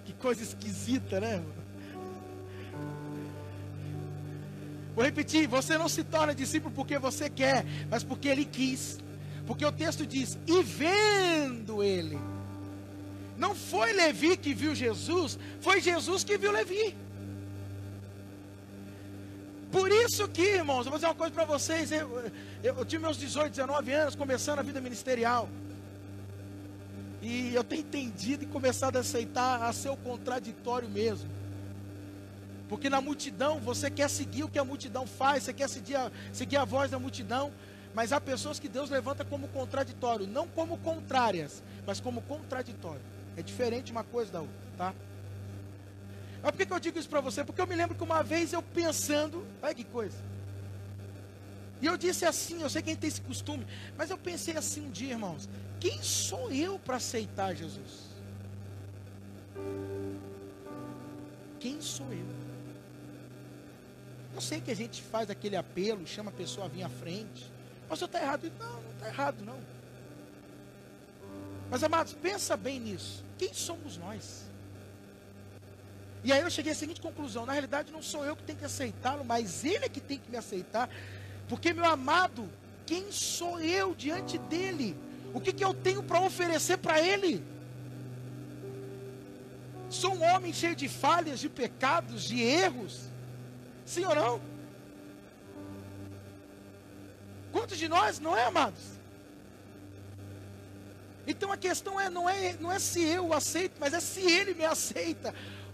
Que 0.04 0.12
coisa 0.12 0.42
esquisita, 0.42 1.20
né? 1.20 1.42
Vou 4.94 5.04
repetir: 5.04 5.46
você 5.46 5.78
não 5.78 5.88
se 5.88 6.02
torna 6.02 6.34
discípulo 6.34 6.74
porque 6.74 6.98
você 6.98 7.30
quer, 7.30 7.64
mas 7.88 8.02
porque 8.02 8.28
ele 8.28 8.44
quis. 8.44 8.98
Porque 9.46 9.64
o 9.64 9.72
texto 9.72 10.04
diz: 10.04 10.36
e 10.46 10.62
vendo 10.62 11.82
ele. 11.82 12.18
Não 13.44 13.54
foi 13.56 13.92
Levi 13.92 14.36
que 14.36 14.52
viu 14.54 14.72
Jesus, 14.72 15.36
foi 15.60 15.80
Jesus 15.80 16.22
que 16.22 16.38
viu 16.42 16.52
Levi. 16.52 16.96
Por 19.76 19.90
isso 19.90 20.28
que, 20.28 20.46
irmãos, 20.60 20.84
eu 20.84 20.90
vou 20.92 20.98
dizer 20.98 21.08
uma 21.08 21.20
coisa 21.22 21.34
para 21.34 21.44
vocês. 21.44 21.90
Eu, 21.90 22.08
eu, 22.62 22.76
eu, 22.78 22.84
tive 22.84 23.02
meus 23.02 23.16
18, 23.16 23.50
19 23.50 23.92
anos, 23.92 24.14
começando 24.14 24.60
a 24.60 24.62
vida 24.62 24.80
ministerial. 24.80 25.48
E 27.20 27.52
eu 27.52 27.64
tenho 27.64 27.80
entendido 27.80 28.44
e 28.44 28.46
começado 28.46 28.96
a 28.96 29.00
aceitar 29.00 29.62
a 29.62 29.72
ser 29.72 29.88
o 29.88 29.96
contraditório 29.96 30.88
mesmo. 30.88 31.28
Porque 32.68 32.88
na 32.88 33.00
multidão 33.00 33.58
você 33.58 33.90
quer 33.90 34.08
seguir 34.08 34.44
o 34.44 34.48
que 34.48 34.58
a 34.58 34.64
multidão 34.64 35.04
faz, 35.04 35.42
você 35.42 35.52
quer 35.52 35.68
seguir 35.68 35.96
a, 35.96 36.12
seguir 36.32 36.58
a 36.58 36.64
voz 36.64 36.92
da 36.92 36.98
multidão. 36.98 37.50
Mas 37.92 38.12
há 38.12 38.20
pessoas 38.20 38.60
que 38.60 38.68
Deus 38.68 38.88
levanta 38.88 39.24
como 39.24 39.48
contraditório, 39.48 40.28
não 40.28 40.46
como 40.46 40.78
contrárias, 40.78 41.60
mas 41.84 41.98
como 41.98 42.22
contraditório. 42.22 43.11
É 43.36 43.42
diferente 43.42 43.92
uma 43.92 44.04
coisa 44.04 44.32
da 44.32 44.40
outra, 44.40 44.56
tá? 44.76 44.94
Mas 46.42 46.50
por 46.50 46.58
que, 46.58 46.66
que 46.66 46.72
eu 46.72 46.80
digo 46.80 46.98
isso 46.98 47.08
para 47.08 47.20
você? 47.20 47.44
Porque 47.44 47.60
eu 47.60 47.66
me 47.66 47.74
lembro 47.74 47.94
que 47.96 48.02
uma 48.02 48.22
vez 48.22 48.52
eu 48.52 48.62
pensando, 48.62 49.46
olha 49.62 49.74
que 49.74 49.84
coisa. 49.84 50.18
E 51.80 51.86
eu 51.86 51.96
disse 51.96 52.24
assim, 52.24 52.62
eu 52.62 52.70
sei 52.70 52.82
quem 52.82 52.94
tem 52.94 53.08
esse 53.08 53.20
costume, 53.20 53.66
mas 53.96 54.10
eu 54.10 54.18
pensei 54.18 54.56
assim 54.56 54.86
um 54.86 54.90
dia, 54.90 55.12
irmãos, 55.12 55.48
quem 55.80 56.02
sou 56.02 56.50
eu 56.50 56.78
para 56.78 56.96
aceitar 56.96 57.54
Jesus? 57.54 58.12
Quem 61.58 61.80
sou 61.80 62.06
eu? 62.12 62.26
Eu 64.34 64.40
sei 64.40 64.60
que 64.60 64.70
a 64.70 64.76
gente 64.76 65.02
faz 65.02 65.30
aquele 65.30 65.56
apelo, 65.56 66.06
chama 66.06 66.30
a 66.30 66.34
pessoa 66.34 66.66
a 66.66 66.68
vir 66.68 66.82
à 66.82 66.88
frente. 66.88 67.52
Mas 67.88 67.98
você 67.98 68.06
está 68.06 68.20
errado. 68.20 68.50
Não, 68.58 68.82
não 68.82 68.90
está 68.92 69.08
errado, 69.08 69.44
não. 69.44 69.58
Mas 71.72 71.82
amados, 71.82 72.12
pensa 72.12 72.54
bem 72.54 72.78
nisso. 72.78 73.24
Quem 73.38 73.54
somos 73.54 73.96
nós? 73.96 74.42
E 76.22 76.30
aí 76.30 76.42
eu 76.42 76.50
cheguei 76.50 76.72
à 76.72 76.74
seguinte 76.74 77.00
conclusão: 77.00 77.46
na 77.46 77.52
realidade 77.52 77.90
não 77.90 78.02
sou 78.02 78.26
eu 78.26 78.36
que 78.36 78.42
tenho 78.42 78.58
que 78.58 78.66
aceitá-lo, 78.66 79.24
mas 79.24 79.64
ele 79.64 79.86
é 79.86 79.88
que 79.88 79.98
tem 79.98 80.18
que 80.18 80.30
me 80.30 80.36
aceitar. 80.36 80.90
Porque, 81.48 81.72
meu 81.72 81.86
amado, 81.86 82.46
quem 82.84 83.10
sou 83.10 83.58
eu 83.58 83.94
diante 83.94 84.36
dele? 84.36 84.94
O 85.32 85.40
que, 85.40 85.50
que 85.50 85.64
eu 85.64 85.72
tenho 85.72 86.02
para 86.02 86.20
oferecer 86.20 86.76
para 86.76 87.00
ele? 87.00 87.42
Sou 89.88 90.14
um 90.14 90.22
homem 90.22 90.52
cheio 90.52 90.76
de 90.76 90.90
falhas, 90.90 91.40
de 91.40 91.48
pecados, 91.48 92.24
de 92.24 92.38
erros. 92.38 93.08
Sim 93.86 94.04
ou 94.04 94.14
não? 94.14 94.42
Quantos 97.50 97.78
de 97.78 97.88
nós, 97.88 98.20
não 98.20 98.36
é, 98.36 98.44
amados? 98.44 99.01
Então 101.26 101.52
a 101.52 101.56
questão 101.56 102.00
é 102.00 102.10
não 102.10 102.28
é 102.28 102.54
não 102.60 102.70
é 102.70 102.78
se 102.78 103.02
eu 103.02 103.32
aceito, 103.32 103.74
mas 103.78 103.92
é 103.92 104.00
se 104.00 104.20
ele 104.20 104.54
me 104.54 104.64
aceita 104.64 105.32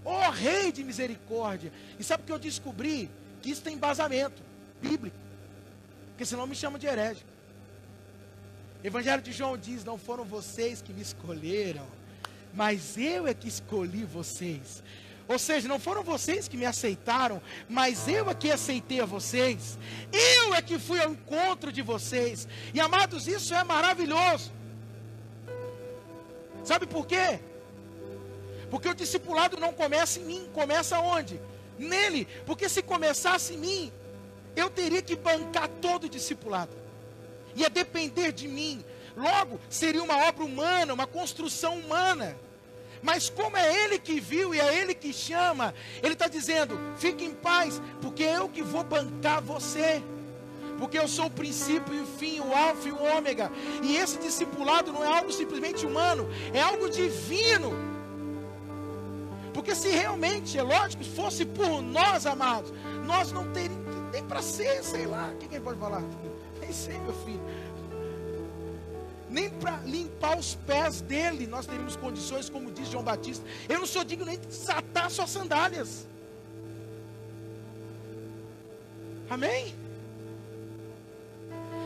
ó 0.08 0.28
oh, 0.28 0.30
Rei 0.30 0.72
de 0.72 0.82
misericórdia. 0.82 1.72
E 1.98 2.04
sabe 2.04 2.22
o 2.22 2.26
que 2.26 2.32
eu 2.32 2.38
descobri? 2.38 3.10
Que 3.42 3.50
isso 3.50 3.62
tem 3.62 3.74
embasamento 3.74 4.42
bíblico. 4.80 5.16
Porque 6.10 6.24
senão 6.24 6.46
me 6.46 6.54
chamam 6.54 6.78
de 6.78 6.86
herege. 6.86 7.24
Evangelho 8.82 9.22
de 9.22 9.32
João 9.32 9.58
diz: 9.58 9.84
Não 9.84 9.98
foram 9.98 10.24
vocês 10.24 10.80
que 10.80 10.92
me 10.92 11.02
escolheram, 11.02 11.86
mas 12.54 12.96
eu 12.96 13.26
é 13.26 13.34
que 13.34 13.48
escolhi 13.48 14.04
vocês. 14.04 14.82
Ou 15.26 15.38
seja, 15.38 15.68
não 15.68 15.78
foram 15.78 16.02
vocês 16.02 16.48
que 16.48 16.56
me 16.56 16.64
aceitaram, 16.64 17.42
mas 17.68 18.08
eu 18.08 18.30
é 18.30 18.34
que 18.34 18.50
aceitei 18.50 19.00
a 19.00 19.04
vocês. 19.04 19.78
Eu 20.10 20.54
é 20.54 20.62
que 20.62 20.78
fui 20.78 20.98
ao 21.00 21.12
encontro 21.12 21.70
de 21.70 21.82
vocês. 21.82 22.48
E 22.72 22.80
amados, 22.80 23.28
isso 23.28 23.54
é 23.54 23.62
maravilhoso. 23.62 24.50
Sabe 26.68 26.84
por 26.86 27.06
quê? 27.06 27.40
Porque 28.70 28.90
o 28.90 28.94
discipulado 28.94 29.56
não 29.56 29.72
começa 29.72 30.20
em 30.20 30.24
mim, 30.24 30.50
começa 30.52 31.00
onde? 31.00 31.40
Nele. 31.78 32.28
Porque 32.44 32.68
se 32.68 32.82
começasse 32.82 33.54
em 33.54 33.56
mim, 33.56 33.92
eu 34.54 34.68
teria 34.68 35.00
que 35.00 35.16
bancar 35.16 35.66
todo 35.80 36.04
o 36.04 36.08
discipulado. 36.10 36.76
Ia 37.56 37.70
depender 37.70 38.32
de 38.32 38.46
mim. 38.46 38.84
Logo, 39.16 39.58
seria 39.70 40.02
uma 40.02 40.28
obra 40.28 40.44
humana, 40.44 40.92
uma 40.92 41.06
construção 41.06 41.78
humana. 41.78 42.36
Mas 43.00 43.30
como 43.30 43.56
é 43.56 43.84
Ele 43.84 43.98
que 43.98 44.20
viu 44.20 44.54
e 44.54 44.60
é 44.60 44.78
Ele 44.78 44.94
que 44.94 45.10
chama, 45.10 45.74
Ele 46.02 46.12
está 46.12 46.28
dizendo: 46.28 46.78
fique 46.98 47.24
em 47.24 47.32
paz, 47.32 47.80
porque 48.02 48.24
é 48.24 48.36
eu 48.36 48.46
que 48.46 48.62
vou 48.62 48.84
bancar 48.84 49.40
você. 49.40 50.02
Porque 50.78 50.98
eu 50.98 51.08
sou 51.08 51.26
o 51.26 51.30
princípio 51.30 51.92
e 51.94 52.00
o 52.00 52.06
fim, 52.06 52.40
o 52.40 52.54
alfa 52.54 52.88
e 52.88 52.92
o 52.92 53.02
ômega. 53.02 53.50
E 53.82 53.96
esse 53.96 54.18
discipulado 54.18 54.92
não 54.92 55.02
é 55.02 55.18
algo 55.18 55.32
simplesmente 55.32 55.84
humano, 55.84 56.28
é 56.52 56.60
algo 56.60 56.88
divino. 56.88 57.72
Porque 59.52 59.74
se 59.74 59.88
realmente, 59.88 60.56
é 60.56 60.62
lógico, 60.62 61.02
fosse 61.02 61.44
por 61.44 61.82
nós, 61.82 62.26
amados, 62.26 62.72
nós 63.04 63.32
não 63.32 63.50
teríamos 63.52 63.88
nem 64.12 64.24
para 64.24 64.40
ser, 64.40 64.82
sei 64.84 65.06
lá, 65.06 65.32
quem, 65.40 65.48
quem 65.48 65.60
pode 65.60 65.78
falar? 65.78 66.02
Nem 66.60 66.72
sei, 66.72 66.98
meu 67.00 67.12
filho. 67.24 67.42
Nem 69.28 69.50
para 69.50 69.78
limpar 69.78 70.38
os 70.38 70.54
pés 70.54 71.00
dele 71.00 71.46
nós 71.46 71.66
teríamos 71.66 71.96
condições, 71.96 72.48
como 72.48 72.70
diz 72.70 72.88
João 72.88 73.02
Batista. 73.02 73.44
Eu 73.68 73.80
não 73.80 73.86
sou 73.86 74.04
digno 74.04 74.24
nem 74.24 74.38
de 74.38 74.46
desatar 74.46 75.10
suas 75.10 75.28
sandálias. 75.28 76.06
Amém? 79.28 79.74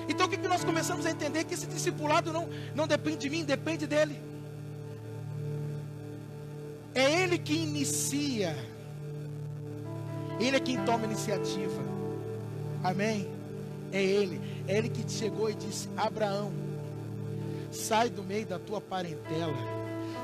Então 0.09 0.27
o 0.27 0.29
que, 0.29 0.37
que 0.37 0.49
nós 0.49 0.65
começamos 0.65 1.07
a 1.07 1.11
entender? 1.11 1.45
Que 1.45 1.55
esse 1.55 1.67
discipulado 1.67 2.33
não, 2.33 2.49
não 2.75 2.87
depende 2.87 3.19
de 3.19 3.31
mim, 3.31 3.45
depende 3.45 3.87
dele. 3.87 4.21
É 6.95 7.23
ele 7.23 7.39
que 7.39 7.55
inicia. 7.55 8.57
Ele 10.39 10.57
é 10.57 10.61
quem 10.61 10.83
toma 10.85 11.05
iniciativa. 11.05 11.83
Amém? 12.83 13.29
É 13.93 14.03
Ele. 14.03 14.41
É 14.67 14.79
Ele 14.79 14.89
que 14.89 15.09
chegou 15.11 15.49
e 15.49 15.55
disse: 15.55 15.89
Abraão, 15.97 16.53
sai 17.71 18.11
do 18.11 18.23
meio 18.23 18.47
da 18.47 18.59
tua 18.59 18.81
parentela, 18.81 19.57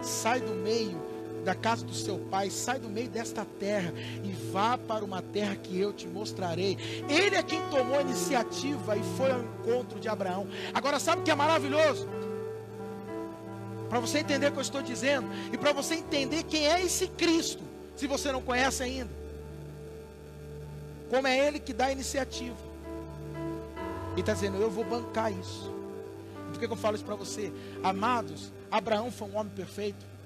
sai 0.02 0.40
do 0.40 0.54
meio 0.54 1.07
da 1.48 1.54
casa 1.54 1.82
do 1.82 1.94
seu 1.94 2.18
pai, 2.18 2.50
sai 2.50 2.78
do 2.78 2.90
meio 2.90 3.08
desta 3.08 3.42
terra 3.42 3.90
e 4.22 4.32
vá 4.52 4.76
para 4.76 5.02
uma 5.02 5.22
terra 5.22 5.56
que 5.56 5.80
eu 5.80 5.94
te 5.94 6.06
mostrarei. 6.06 6.76
Ele 7.08 7.36
é 7.36 7.42
quem 7.42 7.62
tomou 7.70 7.96
a 7.96 8.02
iniciativa 8.02 8.94
e 8.94 9.02
foi 9.16 9.30
ao 9.30 9.40
encontro 9.40 9.98
de 9.98 10.10
Abraão. 10.10 10.46
Agora, 10.74 11.00
sabe 11.00 11.22
o 11.22 11.24
que 11.24 11.30
é 11.30 11.34
maravilhoso? 11.34 12.06
Para 13.88 13.98
você 13.98 14.18
entender 14.18 14.48
o 14.48 14.52
que 14.52 14.58
eu 14.58 14.62
estou 14.62 14.82
dizendo 14.82 15.26
e 15.50 15.56
para 15.56 15.72
você 15.72 15.94
entender 15.94 16.42
quem 16.42 16.66
é 16.66 16.82
esse 16.82 17.08
Cristo, 17.08 17.62
se 17.96 18.06
você 18.06 18.30
não 18.30 18.42
conhece 18.42 18.82
ainda. 18.82 19.10
Como 21.08 21.26
é 21.26 21.46
Ele 21.46 21.58
que 21.58 21.72
dá 21.72 21.86
a 21.86 21.92
iniciativa. 21.92 22.58
E 24.18 24.20
está 24.20 24.34
dizendo: 24.34 24.58
Eu 24.58 24.70
vou 24.70 24.84
bancar 24.84 25.32
isso. 25.32 25.74
Por 26.50 26.58
que, 26.58 26.66
que 26.66 26.72
eu 26.74 26.76
falo 26.76 26.96
isso 26.96 27.06
para 27.06 27.14
você? 27.14 27.50
Amados, 27.82 28.52
Abraão 28.70 29.10
foi 29.10 29.28
um 29.28 29.38
homem 29.38 29.52
perfeito. 29.54 30.17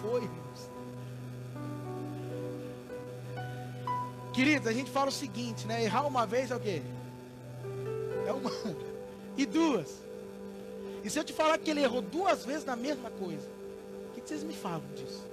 Foi, 0.00 0.22
irmãos. 0.22 0.70
Queridos, 4.32 4.66
a 4.66 4.72
gente 4.72 4.90
fala 4.90 5.08
o 5.08 5.12
seguinte, 5.12 5.66
né? 5.66 5.82
Errar 5.84 6.06
uma 6.06 6.26
vez 6.26 6.50
é 6.50 6.56
o 6.56 6.60
quê? 6.60 6.82
É 8.26 8.32
uma. 8.32 8.50
E 9.38 9.44
duas. 9.44 10.02
E 11.04 11.10
se 11.10 11.18
eu 11.18 11.22
te 11.22 11.30
falar 11.30 11.58
que 11.58 11.70
ele 11.70 11.82
errou 11.82 12.00
duas 12.00 12.42
vezes 12.46 12.64
na 12.64 12.74
mesma 12.74 13.10
coisa, 13.10 13.46
o 14.08 14.14
que, 14.14 14.22
que 14.22 14.28
vocês 14.28 14.42
me 14.42 14.54
falam 14.54 14.82
disso? 14.94 15.26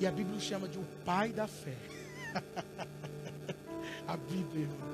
E 0.00 0.06
a 0.06 0.10
Bíblia 0.10 0.36
o 0.36 0.40
chama 0.40 0.66
de 0.66 0.76
o 0.76 0.84
pai 1.04 1.28
da 1.28 1.46
fé. 1.46 1.76
a 4.08 4.16
Bíblia, 4.16 4.62
irmão. 4.62 4.88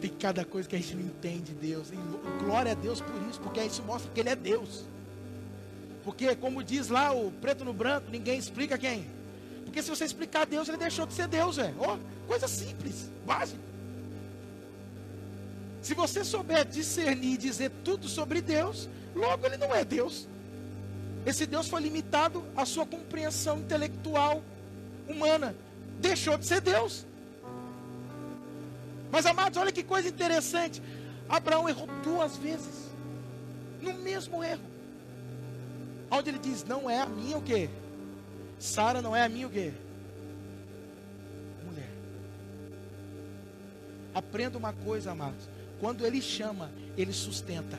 Tem 0.00 0.10
cada 0.10 0.44
coisa 0.44 0.68
que 0.68 0.74
a 0.74 0.78
gente 0.78 0.96
não 0.96 1.04
entende 1.04 1.52
Deus. 1.52 1.92
E 1.92 1.96
glória 2.42 2.72
a 2.72 2.74
Deus 2.74 3.00
por 3.00 3.14
isso, 3.30 3.40
porque 3.40 3.62
isso 3.62 3.82
mostra 3.84 4.10
que 4.12 4.18
Ele 4.18 4.30
é 4.30 4.36
Deus. 4.36 4.86
Porque, 6.04 6.36
como 6.36 6.62
diz 6.62 6.88
lá 6.88 7.12
o 7.12 7.30
preto 7.30 7.64
no 7.64 7.72
branco, 7.72 8.10
ninguém 8.10 8.38
explica 8.38 8.76
quem. 8.76 9.06
Porque 9.64 9.82
se 9.82 9.88
você 9.88 10.04
explicar 10.04 10.44
Deus, 10.44 10.68
ele 10.68 10.76
deixou 10.76 11.06
de 11.06 11.14
ser 11.14 11.26
Deus, 11.26 11.58
é. 11.58 11.72
Oh, 11.78 11.96
coisa 12.26 12.46
simples, 12.46 13.10
básica. 13.26 13.60
Se 15.80 15.94
você 15.94 16.22
souber 16.24 16.64
discernir 16.66 17.34
e 17.34 17.36
dizer 17.36 17.70
tudo 17.82 18.08
sobre 18.08 18.40
Deus, 18.40 18.88
logo 19.14 19.46
ele 19.46 19.56
não 19.56 19.74
é 19.74 19.84
Deus. 19.84 20.28
Esse 21.26 21.46
Deus 21.46 21.68
foi 21.68 21.80
limitado 21.80 22.44
à 22.54 22.66
sua 22.66 22.84
compreensão 22.86 23.58
intelectual 23.58 24.42
humana. 25.08 25.56
Deixou 26.00 26.36
de 26.36 26.46
ser 26.46 26.60
Deus. 26.60 27.06
Mas 29.10 29.24
amados, 29.26 29.58
olha 29.58 29.72
que 29.72 29.82
coisa 29.82 30.08
interessante. 30.08 30.82
Abraão 31.28 31.68
errou 31.68 31.88
duas 32.02 32.36
vezes. 32.36 32.90
No 33.80 33.94
mesmo 33.94 34.44
erro. 34.44 34.73
Onde 36.10 36.30
ele 36.30 36.38
diz, 36.38 36.64
não 36.64 36.88
é 36.88 37.00
a 37.00 37.06
minha 37.06 37.38
o 37.38 37.42
quê? 37.42 37.68
Sara 38.58 39.02
não 39.02 39.14
é 39.14 39.24
a 39.24 39.28
minha 39.28 39.46
o 39.46 39.50
quê? 39.50 39.72
Mulher. 41.64 41.90
Aprenda 44.14 44.56
uma 44.56 44.72
coisa, 44.72 45.12
amados. 45.12 45.48
Quando 45.80 46.06
ele 46.06 46.22
chama, 46.22 46.70
ele 46.96 47.12
sustenta. 47.12 47.78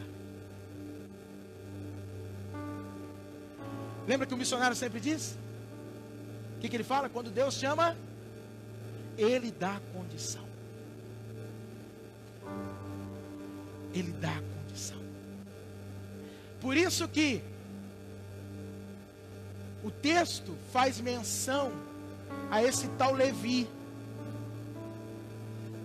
Lembra 4.08 4.28
que 4.28 4.34
o 4.34 4.38
missionário 4.38 4.76
sempre 4.76 5.00
diz? 5.00 5.38
O 6.58 6.60
que, 6.60 6.70
que 6.70 6.76
ele 6.76 6.84
fala? 6.84 7.10
Quando 7.10 7.32
Deus 7.32 7.56
chama, 7.56 7.98
ele 9.18 9.52
dá 9.52 9.80
condição. 9.94 10.46
Ele 13.94 14.12
dá 14.12 14.34
condição. 14.34 15.02
Por 16.60 16.76
isso 16.76 17.08
que 17.08 17.42
o 19.86 19.92
texto 19.92 20.58
faz 20.74 21.00
menção 21.00 21.72
a 22.50 22.64
esse 22.64 22.88
tal 22.98 23.14
Levi. 23.14 23.70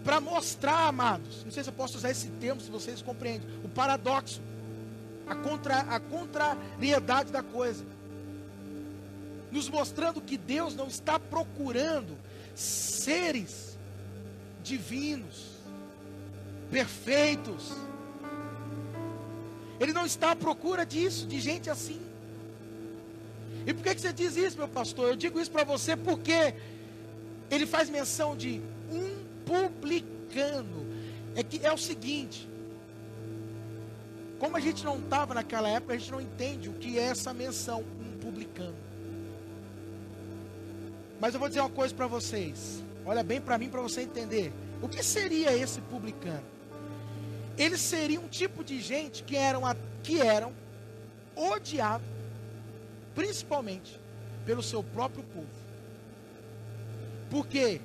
Para 0.02 0.22
mostrar, 0.22 0.88
amados, 0.88 1.44
não 1.44 1.52
sei 1.52 1.62
se 1.62 1.68
eu 1.68 1.74
posso 1.74 1.98
usar 1.98 2.10
esse 2.10 2.30
termo, 2.30 2.62
se 2.62 2.70
vocês 2.70 3.02
compreendem, 3.02 3.46
o 3.62 3.68
paradoxo, 3.68 4.40
a, 5.26 5.34
contra, 5.34 5.80
a 5.80 6.00
contrariedade 6.00 7.30
da 7.30 7.42
coisa. 7.42 7.84
Nos 9.52 9.68
mostrando 9.68 10.22
que 10.22 10.38
Deus 10.38 10.74
não 10.74 10.86
está 10.86 11.20
procurando 11.20 12.16
seres 12.54 13.78
divinos, 14.62 15.58
perfeitos. 16.70 17.70
Ele 19.78 19.92
não 19.92 20.06
está 20.06 20.30
à 20.30 20.36
procura 20.36 20.86
disso, 20.86 21.26
de 21.26 21.38
gente 21.38 21.68
assim. 21.68 22.09
E 23.66 23.74
por 23.74 23.82
que, 23.82 23.94
que 23.94 24.00
você 24.00 24.12
diz 24.12 24.36
isso, 24.36 24.56
meu 24.56 24.68
pastor? 24.68 25.08
Eu 25.08 25.16
digo 25.16 25.40
isso 25.40 25.50
para 25.50 25.64
você 25.64 25.96
porque 25.96 26.54
ele 27.50 27.66
faz 27.66 27.90
menção 27.90 28.36
de 28.36 28.60
um 28.90 29.24
publicano. 29.44 30.86
É 31.34 31.42
que 31.42 31.64
é 31.64 31.72
o 31.72 31.78
seguinte: 31.78 32.48
como 34.38 34.56
a 34.56 34.60
gente 34.60 34.84
não 34.84 34.98
estava 34.98 35.34
naquela 35.34 35.68
época, 35.68 35.94
a 35.94 35.98
gente 35.98 36.10
não 36.10 36.20
entende 36.20 36.68
o 36.68 36.72
que 36.74 36.98
é 36.98 37.02
essa 37.02 37.32
menção, 37.34 37.84
um 38.00 38.18
publicano. 38.18 38.76
Mas 41.20 41.34
eu 41.34 41.40
vou 41.40 41.48
dizer 41.48 41.60
uma 41.60 41.70
coisa 41.70 41.94
para 41.94 42.06
vocês. 42.06 42.82
Olha 43.04 43.22
bem 43.22 43.40
para 43.40 43.58
mim 43.58 43.68
para 43.68 43.80
você 43.80 44.02
entender. 44.02 44.52
O 44.80 44.88
que 44.88 45.02
seria 45.02 45.52
esse 45.52 45.80
publicano? 45.82 46.42
Eles 47.58 47.80
seriam 47.80 48.24
um 48.24 48.28
tipo 48.28 48.64
de 48.64 48.80
gente 48.80 49.22
que 49.22 49.36
eram, 49.36 49.62
que 50.02 50.20
eram 50.20 50.54
odiados 51.36 52.19
principalmente 53.14 53.98
pelo 54.44 54.62
seu 54.62 54.82
próprio 54.82 55.22
povo. 55.24 55.46
Porque 57.28 57.80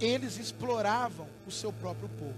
eles 0.00 0.38
exploravam 0.38 1.26
o 1.46 1.50
seu 1.50 1.72
próprio 1.72 2.08
povo. 2.10 2.34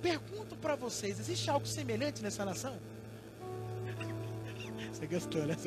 Pergunto 0.00 0.56
para 0.56 0.74
vocês: 0.74 1.20
existe 1.20 1.50
algo 1.50 1.66
semelhante 1.66 2.22
nessa 2.22 2.44
nação? 2.44 2.76
Você 4.92 5.06
gostou, 5.06 5.44
né? 5.44 5.56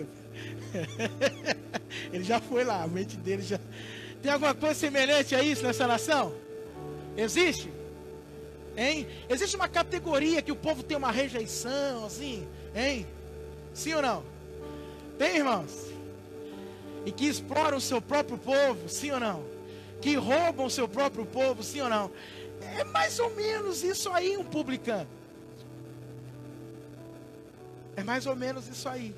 Ele 2.12 2.24
já 2.24 2.40
foi 2.40 2.64
lá, 2.64 2.84
a 2.84 2.88
mente 2.88 3.18
dele 3.18 3.44
já. 3.44 3.60
Tem 4.22 4.32
alguma 4.32 4.54
coisa 4.54 4.76
semelhante 4.76 5.36
a 5.36 5.44
isso 5.44 5.64
nessa 5.64 5.88
nação? 5.88 6.34
Existe? 7.16 7.72
Hein? 8.76 9.08
Existe 9.30 9.56
uma 9.56 9.68
categoria 9.68 10.42
que 10.42 10.52
o 10.52 10.56
povo 10.56 10.84
tem 10.84 10.98
uma 10.98 11.12
rejeição, 11.12 12.06
assim, 12.06 12.48
hein? 12.76 13.06
Sim 13.74 13.94
ou 13.94 14.02
não? 14.02 14.24
Tem, 15.20 15.36
irmãos? 15.36 15.74
E 17.06 17.12
que 17.12 17.26
exploram 17.28 17.78
o 17.78 17.82
seu 17.82 18.02
próprio 18.02 18.38
povo, 18.38 18.88
sim 18.88 19.12
ou 19.12 19.20
não? 19.20 19.44
Que 20.02 20.16
roubam 20.16 20.66
o 20.66 20.70
seu 20.70 20.88
próprio 20.88 21.26
povo, 21.26 21.62
sim 21.62 21.82
ou 21.82 21.90
não? 21.90 22.10
É 22.78 22.86
mais 22.86 23.20
ou 23.20 23.30
menos 23.36 23.84
isso 23.84 24.10
aí, 24.12 24.38
um 24.38 24.46
publicano. 24.46 25.10
É 27.98 28.04
mais 28.04 28.26
ou 28.26 28.34
menos 28.34 28.70
isso 28.70 28.88
aí. 28.88 29.14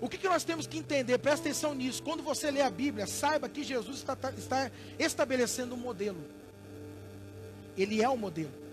O 0.00 0.08
que, 0.08 0.16
que 0.16 0.26
nós 0.26 0.42
temos 0.42 0.66
que 0.66 0.78
entender? 0.78 1.18
Presta 1.18 1.46
atenção 1.46 1.74
nisso. 1.74 2.02
Quando 2.02 2.22
você 2.22 2.50
lê 2.50 2.62
a 2.62 2.70
Bíblia, 2.70 3.06
saiba 3.06 3.46
que 3.46 3.62
Jesus 3.62 3.98
está, 3.98 4.16
está 4.38 4.70
estabelecendo 4.98 5.74
um 5.74 5.78
modelo. 5.78 6.24
Ele 7.76 8.02
é 8.02 8.08
o 8.08 8.16
modelo. 8.16 8.69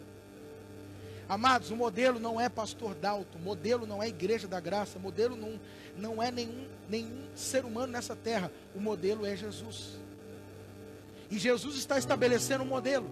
Amados, 1.29 1.71
o 1.71 1.75
modelo 1.75 2.19
não 2.19 2.39
é 2.39 2.47
pastor 2.47 2.95
Dalton, 2.95 3.39
modelo 3.39 3.85
não 3.85 4.01
é 4.01 4.07
igreja 4.07 4.47
da 4.47 4.59
graça, 4.59 4.97
modelo 4.97 5.35
não, 5.35 5.59
não 5.97 6.23
é 6.23 6.31
nenhum, 6.31 6.65
nenhum 6.89 7.27
ser 7.35 7.65
humano 7.65 7.91
nessa 7.91 8.15
terra, 8.15 8.49
o 8.73 8.79
modelo 8.79 9.25
é 9.25 9.35
Jesus. 9.35 9.97
E 11.29 11.37
Jesus 11.37 11.75
está 11.75 11.97
estabelecendo 11.97 12.63
um 12.63 12.67
modelo. 12.67 13.09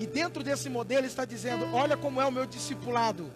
E 0.00 0.06
dentro 0.06 0.42
desse 0.42 0.70
modelo 0.70 1.06
está 1.06 1.24
dizendo: 1.24 1.66
olha 1.74 1.96
como 1.96 2.20
é 2.20 2.24
o 2.24 2.32
meu 2.32 2.46
discipulado. 2.46 3.30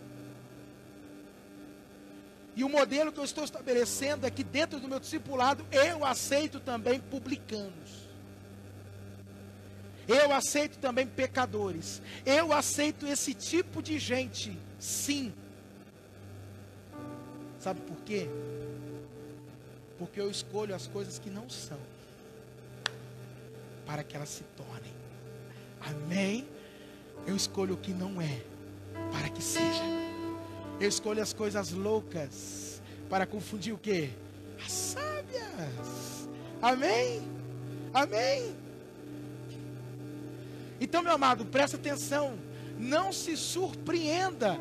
E 2.54 2.64
o 2.64 2.68
modelo 2.68 3.12
que 3.12 3.18
eu 3.18 3.24
estou 3.24 3.44
estabelecendo 3.44 4.26
é 4.26 4.30
que 4.30 4.44
dentro 4.44 4.78
do 4.78 4.88
meu 4.88 5.00
discipulado 5.00 5.66
eu 5.70 6.04
aceito 6.04 6.60
também 6.60 7.00
publicanos. 7.00 8.01
Eu 10.08 10.32
aceito 10.32 10.78
também 10.78 11.06
pecadores. 11.06 12.02
Eu 12.26 12.52
aceito 12.52 13.06
esse 13.06 13.34
tipo 13.34 13.82
de 13.82 13.98
gente, 13.98 14.58
sim. 14.78 15.32
Sabe 17.58 17.80
por 17.82 17.96
quê? 17.98 18.28
Porque 19.98 20.20
eu 20.20 20.30
escolho 20.30 20.74
as 20.74 20.88
coisas 20.88 21.18
que 21.18 21.30
não 21.30 21.48
são, 21.48 21.78
para 23.86 24.02
que 24.02 24.16
elas 24.16 24.28
se 24.28 24.42
tornem. 24.56 24.92
Amém? 25.80 26.48
Eu 27.26 27.36
escolho 27.36 27.74
o 27.74 27.76
que 27.76 27.92
não 27.92 28.20
é, 28.20 28.42
para 29.12 29.28
que 29.28 29.40
seja. 29.40 29.84
Eu 30.80 30.88
escolho 30.88 31.22
as 31.22 31.32
coisas 31.32 31.70
loucas 31.70 32.82
para 33.08 33.26
confundir 33.26 33.72
o 33.72 33.78
quê? 33.78 34.10
As 34.64 34.72
sábias. 34.72 36.28
Amém? 36.60 37.22
Amém? 37.94 38.61
Então, 40.82 41.00
meu 41.00 41.12
amado, 41.12 41.46
presta 41.46 41.76
atenção. 41.76 42.36
Não 42.76 43.12
se 43.12 43.36
surpreenda. 43.36 44.58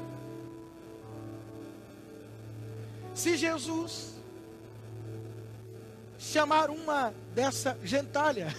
Se 3.11 3.35
Jesus 3.35 4.13
chamar 6.19 6.69
uma 6.69 7.11
dessa 7.33 7.75
gentalha 7.83 8.55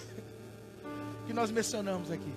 que 1.25 1.31
nós 1.31 1.49
mencionamos 1.51 2.11
aqui. 2.11 2.33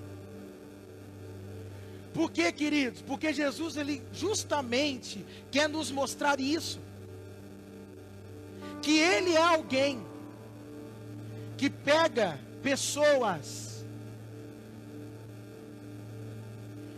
Por 2.15 2.31
que, 2.31 2.53
queridos? 2.53 3.03
Porque 3.03 3.33
Jesus 3.33 3.77
ele 3.77 4.05
justamente 4.13 5.27
quer 5.51 5.69
nos 5.69 5.91
mostrar 5.91 6.39
isso. 6.39 6.81
Que 8.81 8.97
ele 8.97 9.33
é 9.33 9.43
alguém 9.43 10.07
que 11.57 11.69
pega 11.69 12.39
pessoas 12.63 13.76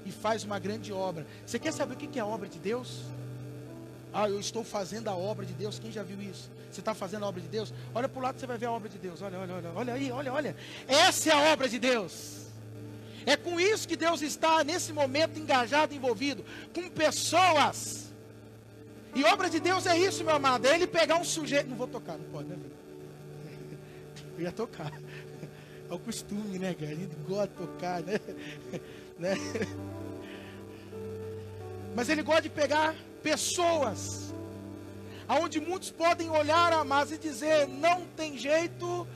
e 0.09 0.13
faz 0.13 0.43
uma 0.43 0.59
grande 0.59 0.93
obra. 0.93 1.27
Você 1.45 1.59
quer 1.59 1.73
saber 1.73 1.95
o 1.95 1.97
que 1.97 2.19
é 2.19 2.23
a 2.23 2.27
obra 2.27 2.49
de 2.49 2.59
Deus? 2.59 3.03
Ah, 4.13 4.29
eu 4.29 4.41
estou 4.41 4.65
fazendo 4.65 5.09
a 5.09 5.15
obra 5.15 5.45
de 5.45 5.53
Deus. 5.53 5.79
Quem 5.79 5.93
já 5.93 6.03
viu 6.03 6.21
isso? 6.21 6.51
Você 6.71 6.81
está 6.81 6.95
fazendo 6.95 7.25
a 7.25 7.29
obra 7.29 7.41
de 7.41 7.49
Deus? 7.49 7.73
Olha 7.95 8.09
para 8.09 8.19
o 8.19 8.23
lado, 8.23 8.41
você 8.41 8.47
vai 8.47 8.57
ver 8.57 8.67
a 8.67 8.73
obra 8.73 8.89
de 8.89 8.99
Deus. 8.99 9.21
Olha, 9.21 9.39
olha, 9.39 9.55
olha, 9.55 9.73
olha 9.75 9.95
aí, 9.95 10.11
olha, 10.11 10.33
olha. 10.33 10.57
Essa 10.87 11.31
é 11.31 11.33
a 11.33 11.53
obra 11.53 11.69
de 11.69 11.79
Deus. 11.79 12.47
É 13.27 13.37
com 13.37 13.61
isso 13.61 13.87
que 13.87 13.97
Deus 13.97 14.23
está 14.23 14.65
nesse 14.65 14.93
momento 14.93 15.39
engajado, 15.39 15.95
envolvido, 15.95 16.43
com 16.75 16.89
pessoas. 16.89 18.11
E 19.15 19.23
obra 19.25 19.51
de 19.51 19.61
Deus 19.61 19.85
é 19.87 19.99
isso, 19.99 20.25
meu 20.25 20.35
amado. 20.35 20.67
É 20.67 20.75
ele 20.75 20.87
pegar 20.87 21.17
um 21.17 21.25
sujeito. 21.25 21.69
Não 21.69 21.77
vou 21.77 21.87
tocar, 21.87 22.17
não 22.17 22.25
pode, 22.31 22.49
né? 22.49 22.57
Eu 24.39 24.45
ia 24.45 24.53
tocar. 24.53 24.91
É 25.91 25.95
o 25.95 25.99
costume, 25.99 26.59
né, 26.59 26.75
cara? 26.75 26.93
A 26.93 26.95
gente 26.95 27.17
gosta 27.27 27.49
de 27.49 27.55
tocar, 27.55 28.03
né? 28.03 28.21
né? 29.19 29.35
Mas 31.95 32.09
ele 32.09 32.23
gosta 32.23 32.43
de 32.43 32.51
pegar 32.51 32.95
pessoas, 33.23 34.33
aonde 35.27 35.61
muitos 35.61 35.91
podem 35.91 36.31
olhar, 36.31 36.73
amados, 36.73 37.13
e 37.13 37.19
dizer: 37.19 37.67
não 37.69 38.07
tem 38.17 38.39
jeito, 38.39 39.07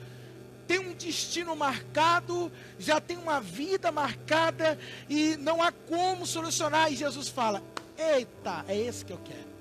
tem 0.67 0.79
um 0.79 0.93
destino 0.93 1.55
marcado, 1.55 2.51
já 2.79 2.99
tem 2.99 3.17
uma 3.17 3.39
vida 3.39 3.91
marcada 3.91 4.77
e 5.09 5.35
não 5.37 5.61
há 5.61 5.71
como 5.71 6.25
solucionar. 6.25 6.91
E 6.91 6.95
Jesus 6.95 7.27
fala: 7.27 7.61
Eita, 7.97 8.65
é 8.67 8.77
esse 8.77 9.05
que 9.05 9.13
eu 9.13 9.19
quero. 9.23 9.53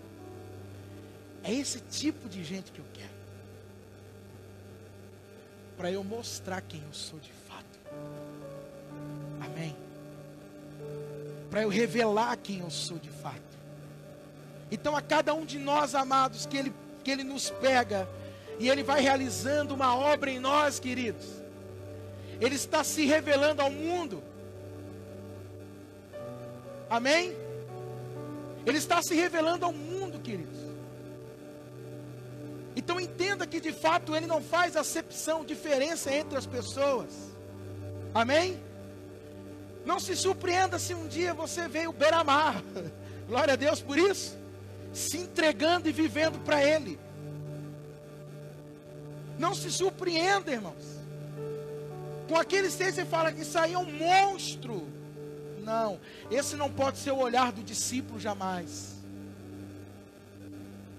É 1.45 1.53
esse 1.53 1.81
tipo 1.81 2.29
de 2.29 2.45
gente 2.45 2.71
que 2.71 2.79
eu 2.79 2.85
quero. 2.93 3.11
Para 5.77 5.91
eu 5.91 6.05
mostrar 6.05 6.61
quem 6.61 6.81
eu 6.81 6.93
sou 6.93 7.19
de 7.19 7.33
fato. 7.33 7.81
Amém. 9.41 9.77
Para 11.53 11.65
eu 11.65 11.69
revelar 11.69 12.35
quem 12.39 12.61
eu 12.61 12.71
sou 12.71 12.99
de 12.99 13.11
fato. 13.11 13.37
Então, 14.71 14.97
a 14.97 15.03
cada 15.03 15.35
um 15.35 15.45
de 15.45 15.59
nós, 15.59 15.95
amados, 15.95 16.47
que 16.47 16.57
Ele, 16.57 16.73
que 17.05 17.11
ele 17.11 17.23
nos 17.23 17.51
pega 17.51 18.09
e 18.59 18.71
Ele 18.71 18.83
vai 18.83 19.03
realizando 19.03 19.75
uma 19.75 19.95
obra 19.95 20.31
em 20.31 20.41
nós, 20.41 20.81
queridos. 20.81 21.27
Ele 22.41 22.55
está 22.55 22.83
se 22.83 23.05
revelando 23.05 23.61
ao 23.61 23.71
mundo. 23.71 24.23
Amém? 26.89 27.37
Ele 28.65 28.79
está 28.79 29.03
se 29.03 29.15
revelando 29.15 29.67
ao 29.67 29.75
mundo, 29.75 30.21
queridos. 30.21 30.59
Então 32.75 32.99
entenda 32.99 33.47
que 33.47 33.61
de 33.61 33.73
fato 33.73 34.17
ele 34.17 34.27
não 34.27 34.41
faz 34.41 34.75
acepção, 34.75 35.45
diferença 35.45 36.11
entre 36.11 36.39
as 36.39 36.47
pessoas. 36.47 37.13
Amém? 38.15 38.59
Não 39.85 39.99
se 39.99 40.17
surpreenda 40.17 40.79
se 40.79 40.95
um 40.95 41.09
dia 41.09 41.35
você 41.35 41.69
veio 41.69 41.93
beira-mar. 41.93 42.63
Glória 43.29 43.55
a 43.55 43.57
Deus 43.57 43.81
por 43.81 43.99
isso 43.99 44.43
se 44.93 45.17
entregando 45.17 45.89
e 45.89 45.93
vivendo 45.93 46.39
para 46.45 46.63
Ele. 46.63 46.99
Não 49.39 49.55
se 49.55 49.71
surpreenda, 49.71 50.53
irmãos. 50.53 51.01
Com 52.29 52.37
aquele 52.37 52.71
ser 52.71 52.93
você 52.93 53.05
fala 53.05 53.33
que 53.33 53.43
isso 53.43 53.59
aí 53.59 53.73
é 53.73 53.79
um 53.79 53.91
monstro. 53.91 54.87
Não, 55.65 55.99
esse 56.31 56.57
não 56.57 56.71
pode 56.71 56.99
ser 56.99 57.13
o 57.13 57.19
olhar 57.19 57.53
do 57.53 57.63
discípulo 57.63 58.21
jamais. 58.21 59.01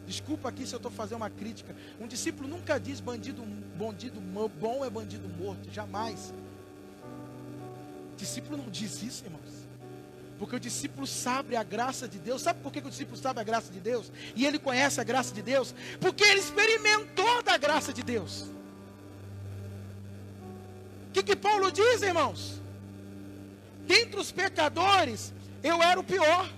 Desculpa 0.06 0.50
aqui 0.50 0.66
se 0.66 0.74
eu 0.74 0.78
estou 0.78 0.92
fazendo 0.92 1.18
uma 1.18 1.30
crítica. 1.30 1.76
Um 2.00 2.08
discípulo 2.08 2.48
nunca 2.48 2.80
diz 2.80 3.00
bandido, 3.00 3.44
bandido 3.78 4.20
bom 4.20 4.84
é 4.84 4.90
bandido 4.90 5.30
morto. 5.30 5.72
Jamais. 5.72 6.34
Discípulo 8.24 8.56
não 8.56 8.70
diz 8.70 9.04
isso, 9.04 9.26
irmãos. 9.26 9.68
Porque 10.40 10.56
o 10.56 10.60
discípulo 10.60 11.06
sabe 11.06 11.58
a 11.58 11.64
graça 11.64 12.08
de 12.08 12.18
Deus. 12.18 12.42
Sabe 12.42 12.62
por 12.64 12.72
que 12.72 12.80
o 12.80 12.90
discípulo 12.90 13.18
sabe 13.18 13.42
a 13.42 13.44
graça 13.44 13.70
de 13.70 13.82
Deus? 13.82 14.10
E 14.34 14.46
ele 14.46 14.58
conhece 14.58 15.02
a 15.02 15.04
graça 15.04 15.34
de 15.34 15.42
Deus? 15.42 15.76
Porque 16.00 16.24
ele 16.24 16.40
experimentou 16.40 17.44
da 17.44 17.58
graça 17.58 17.92
de 17.92 18.02
Deus. 18.02 18.44
O 21.10 21.12
que, 21.12 21.22
que 21.22 21.36
Paulo 21.36 21.70
diz, 21.70 22.02
irmãos? 22.02 22.62
Dentre 23.86 24.18
os 24.22 24.32
pecadores, 24.32 25.34
eu 25.62 25.84
era 25.84 26.00
o 26.00 26.04
pior. 26.04 26.50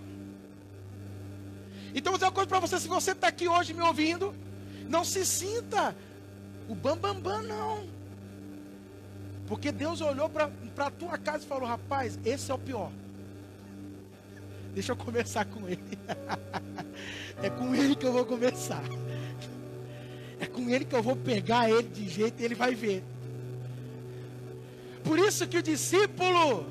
Então 1.95 2.11
vou 2.11 2.19
dizer 2.19 2.27
uma 2.27 2.31
coisa 2.31 2.47
para 2.47 2.59
você: 2.59 2.79
se 2.79 2.87
você 2.87 3.11
está 3.11 3.29
aqui 3.29 3.47
hoje 3.47 3.73
me 3.73 3.81
ouvindo, 3.81 4.35
não 4.87 5.03
se 5.03 5.25
sinta 5.25 5.95
o 6.69 6.75
bambambam, 6.75 7.21
bam, 7.21 7.41
bam, 7.41 7.47
não. 7.47 7.89
Porque 9.47 9.71
Deus 9.71 10.01
olhou 10.01 10.29
para 10.29 10.51
a 10.77 10.91
tua 10.91 11.17
casa 11.17 11.43
e 11.45 11.47
falou: 11.47 11.67
rapaz, 11.67 12.19
esse 12.25 12.51
é 12.51 12.53
o 12.53 12.57
pior. 12.57 12.91
Deixa 14.73 14.91
eu 14.91 14.97
começar 14.97 15.45
com 15.45 15.67
ele. 15.69 15.81
é 17.41 17.49
com 17.49 17.73
ele 17.73 17.95
que 17.95 18.05
eu 18.05 18.11
vou 18.11 18.25
começar. 18.25 18.83
É 20.39 20.45
com 20.45 20.69
ele 20.69 20.83
que 20.83 20.95
eu 20.95 21.01
vou 21.01 21.15
pegar 21.15 21.69
ele 21.69 21.87
de 21.87 22.09
jeito 22.09 22.41
e 22.41 22.45
ele 22.45 22.55
vai 22.55 22.75
ver. 22.75 23.01
Por 25.01 25.17
isso 25.17 25.47
que 25.47 25.57
o 25.57 25.63
discípulo, 25.63 26.65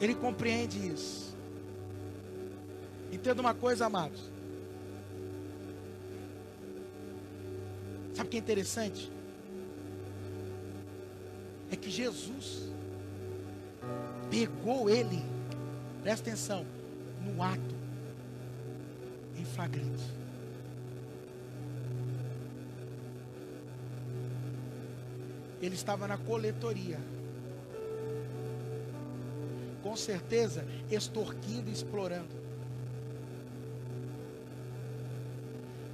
ele 0.00 0.14
compreende 0.14 0.78
isso. 0.78 1.36
Entenda 3.12 3.40
uma 3.42 3.54
coisa, 3.54 3.86
amados. 3.86 4.20
Sabe 8.14 8.28
o 8.28 8.30
que 8.30 8.36
é 8.36 8.40
interessante? 8.40 9.12
É 11.70 11.76
que 11.76 11.90
Jesus 11.90 12.72
pegou 14.30 14.88
ele, 14.88 15.22
presta 16.02 16.28
atenção, 16.28 16.66
no 17.22 17.42
ato, 17.42 17.74
em 19.36 19.44
flagrante. 19.44 20.18
Ele 25.60 25.74
estava 25.74 26.06
na 26.06 26.16
coletoria. 26.16 26.98
Com 29.82 29.96
certeza, 29.96 30.64
extorquindo 30.90 31.70
explorando. 31.70 32.38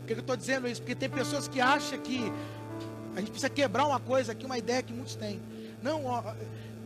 Por 0.01 0.07
que 0.09 0.13
eu 0.13 0.19
estou 0.19 0.37
dizendo 0.37 0.69
isso? 0.69 0.83
Porque 0.83 0.95
tem 0.95 1.09
pessoas 1.09 1.49
que 1.49 1.61
acham 1.61 1.99
que 1.99 2.31
a 3.17 3.21
gente 3.21 3.31
precisa 3.31 3.49
quebrar 3.49 3.87
uma 3.87 4.01
coisa 4.01 4.33
aqui, 4.33 4.45
uma 4.45 4.59
ideia 4.59 4.83
que 4.83 4.93
muitos 4.93 5.15
têm. 5.15 5.41
Não, 5.83 6.05
ó, 6.05 6.35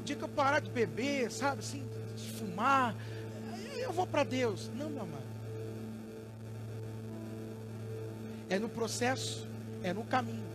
dia 0.09 0.17
que 0.17 0.25
eu 0.25 0.29
parar 0.29 0.61
de 0.61 0.71
beber, 0.71 1.31
sabe, 1.31 1.61
assim, 1.61 1.87
de 2.17 2.31
fumar, 2.31 2.95
eu 3.79 3.93
vou 3.93 4.07
para 4.07 4.25
Deus. 4.25 4.71
Não, 4.75 4.89
meu 4.89 5.03
amado. 5.03 5.29
É 8.49 8.59
no 8.59 8.69
processo, 8.69 9.47
é 9.83 9.93
no 9.93 10.05
caminho 10.05 10.47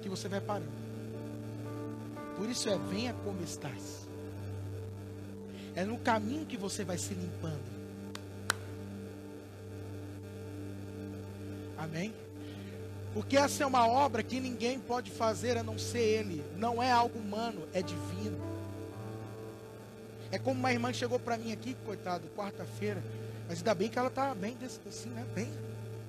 que 0.00 0.08
você 0.08 0.28
vai 0.28 0.40
parando. 0.40 0.84
Por 2.36 2.48
isso 2.48 2.68
é 2.68 2.78
venha 2.78 3.12
como 3.24 3.42
estás. 3.42 4.08
É 5.74 5.84
no 5.84 5.98
caminho 5.98 6.46
que 6.46 6.56
você 6.56 6.84
vai 6.84 6.96
se 6.96 7.14
limpando. 7.14 7.74
Amém? 11.76 12.14
Porque 13.12 13.36
essa 13.36 13.64
é 13.64 13.66
uma 13.66 13.86
obra 13.86 14.22
que 14.22 14.38
ninguém 14.38 14.78
pode 14.78 15.10
fazer 15.10 15.56
a 15.56 15.62
não 15.62 15.78
ser 15.78 15.98
Ele. 15.98 16.44
Não 16.56 16.80
é 16.80 16.90
algo 16.92 17.18
humano, 17.18 17.66
é 17.72 17.82
divino. 17.82 18.43
É 20.34 20.38
como 20.38 20.58
uma 20.58 20.72
irmã 20.72 20.92
chegou 20.92 21.20
para 21.20 21.38
mim 21.38 21.52
aqui, 21.52 21.76
coitado, 21.86 22.26
quarta-feira. 22.36 23.00
Mas 23.48 23.58
ainda 23.58 23.72
bem 23.72 23.88
que 23.88 23.96
ela 23.96 24.08
está 24.08 24.34
bem 24.34 24.56
assim, 24.84 25.08
né? 25.10 25.24
Bem. 25.32 25.48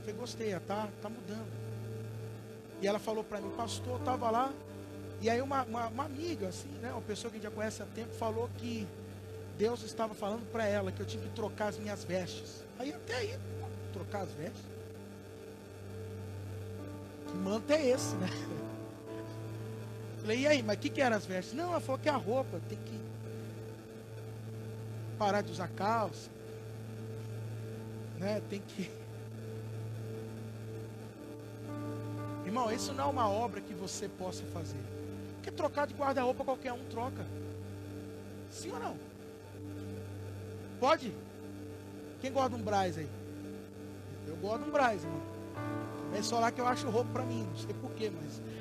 Eu 0.07 0.15
gostei, 0.15 0.49
ela 0.49 0.57
está 0.57 0.87
tá 0.99 1.09
mudando. 1.09 1.45
E 2.81 2.87
ela 2.87 2.97
falou 2.97 3.23
para 3.23 3.39
mim, 3.39 3.51
pastor, 3.51 3.93
eu 3.93 3.97
estava 3.99 4.31
lá. 4.31 4.51
E 5.21 5.29
aí 5.29 5.39
uma, 5.39 5.61
uma, 5.65 5.87
uma, 5.89 6.05
amiga, 6.05 6.47
assim, 6.47 6.69
né? 6.81 6.91
Uma 6.91 7.03
pessoa 7.03 7.29
que 7.29 7.37
a 7.37 7.39
gente 7.39 7.47
já 7.47 7.55
conhece 7.55 7.83
há 7.83 7.85
tempo, 7.85 8.15
falou 8.15 8.49
que 8.57 8.87
Deus 9.59 9.83
estava 9.83 10.15
falando 10.15 10.51
para 10.51 10.65
ela 10.65 10.91
que 10.91 11.01
eu 11.01 11.05
tinha 11.05 11.21
que 11.21 11.29
trocar 11.29 11.67
as 11.67 11.77
minhas 11.77 12.03
vestes. 12.03 12.63
Aí 12.79 12.91
até 12.91 13.17
aí, 13.17 13.37
trocar 13.93 14.21
as 14.21 14.31
vestes? 14.31 14.63
Que 17.27 17.37
manto 17.37 17.71
é 17.71 17.89
esse, 17.89 18.15
né? 18.15 18.29
Falei, 20.19 20.39
e 20.39 20.47
aí, 20.47 20.63
mas 20.63 20.77
o 20.77 20.79
que, 20.79 20.89
que 20.89 20.99
eram 20.99 21.15
as 21.15 21.27
vestes? 21.27 21.53
Não, 21.53 21.69
ela 21.69 21.79
falou 21.79 22.01
que 22.01 22.09
a 22.09 22.17
roupa 22.17 22.59
tem 22.67 22.79
que 22.79 23.05
parar 25.17 25.41
de 25.41 25.51
usar 25.51 25.67
calça. 25.69 26.29
Né? 28.17 28.41
Tem 28.49 28.61
que. 28.61 28.89
Irmão, 32.45 32.71
isso 32.71 32.93
não 32.93 33.05
é 33.05 33.07
uma 33.07 33.29
obra 33.29 33.61
que 33.61 33.73
você 33.73 34.07
possa 34.07 34.43
fazer. 34.45 34.79
Porque 35.35 35.51
trocar 35.51 35.87
de 35.87 35.93
guarda-roupa 35.93 36.43
qualquer 36.43 36.73
um 36.73 36.83
troca. 36.85 37.25
Sim 38.49 38.71
ou 38.71 38.79
não? 38.79 38.97
Pode? 40.79 41.13
Quem 42.21 42.31
gosta 42.31 42.51
de 42.51 42.55
um 42.55 42.63
Braz 42.63 42.97
aí? 42.97 43.09
Eu 44.27 44.35
gosto 44.37 44.63
de 44.63 44.69
um 44.69 44.71
Braz, 44.71 45.03
irmão. 45.03 45.21
É 46.13 46.21
só 46.21 46.39
lá 46.39 46.51
que 46.51 46.61
eu 46.61 46.67
acho 46.67 46.89
roupa 46.89 47.11
para 47.11 47.23
mim. 47.23 47.43
Não 47.43 47.57
sei 47.57 47.73
porquê, 47.73 48.09
mas. 48.09 48.41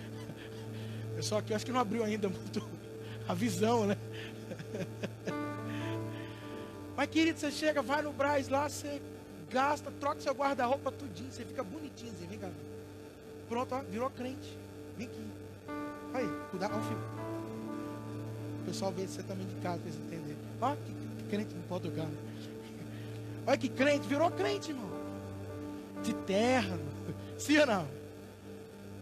É 1.16 1.22
só 1.22 1.40
que 1.40 1.52
eu 1.52 1.56
acho 1.56 1.64
que 1.64 1.70
não 1.70 1.78
abriu 1.78 2.02
ainda 2.02 2.28
muito 2.28 2.60
a 3.28 3.34
visão, 3.34 3.86
né? 3.86 3.96
Querido, 7.06 7.38
você 7.38 7.50
chega, 7.50 7.82
vai 7.82 8.02
no 8.02 8.12
Braz 8.12 8.48
lá, 8.48 8.68
você 8.68 9.00
gasta, 9.50 9.90
troca 10.00 10.20
seu 10.20 10.34
guarda-roupa 10.34 10.90
tudinho, 10.90 11.30
você 11.30 11.44
fica 11.44 11.62
bonitinho, 11.62 12.12
você 12.12 12.26
fica. 12.26 12.50
Pronto, 13.48 13.74
ó, 13.74 13.82
virou 13.82 14.10
crente. 14.10 14.58
Vem 14.96 15.06
aqui. 15.06 15.26
Aí, 16.12 16.26
cuidado, 16.50 16.74
ó, 16.76 16.80
filho. 16.80 17.24
O 18.62 18.66
pessoal 18.66 18.92
vê 18.92 19.06
você 19.06 19.22
também 19.22 19.46
de 19.46 19.54
casa, 19.56 19.78
para 19.80 19.92
você 19.92 19.98
entender. 19.98 20.36
Ó, 20.60 20.74
que, 20.74 21.22
que 21.22 21.28
crente 21.28 21.54
lugar. 21.70 22.06
Né? 22.14 22.34
Olha 23.46 23.58
que 23.58 23.68
crente, 23.68 24.08
virou 24.08 24.30
crente, 24.30 24.70
irmão. 24.70 24.90
De 26.02 26.14
terra, 26.14 26.78
sim 27.38 27.58
ou 27.58 27.66
não? 27.66 27.88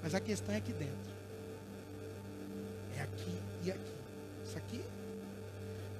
Mas 0.02 0.14
a 0.14 0.20
questão 0.20 0.54
é 0.54 0.58
aqui 0.58 0.72
dentro. 0.72 1.12
É 2.96 3.02
aqui 3.02 3.40
e 3.64 3.70
aqui. 3.70 3.92
Isso 4.44 4.58
aqui, 4.58 4.84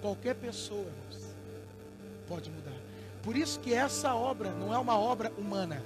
qualquer 0.00 0.34
pessoa, 0.34 0.86
pode 2.32 2.50
mudar. 2.50 2.72
Por 3.22 3.36
isso 3.36 3.60
que 3.60 3.74
essa 3.74 4.14
obra 4.14 4.52
não 4.52 4.72
é 4.72 4.78
uma 4.78 4.98
obra 4.98 5.30
humana. 5.36 5.82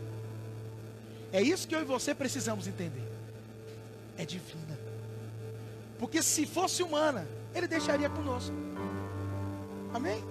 É 1.33 1.43
isso 1.43 1.67
que 1.67 1.75
eu 1.75 1.81
e 1.81 1.85
você 1.85 2.15
precisamos 2.15 2.69
entender. 2.69 3.03
É 4.17 4.25
divina. 4.25 4.79
Porque 5.99 6.23
se 6.23 6.47
fosse 6.47 6.85
humana, 6.85 7.27
ele 7.53 7.67
deixaria 7.67 8.09
conosco. 8.09 8.55
Amém? 9.93 10.23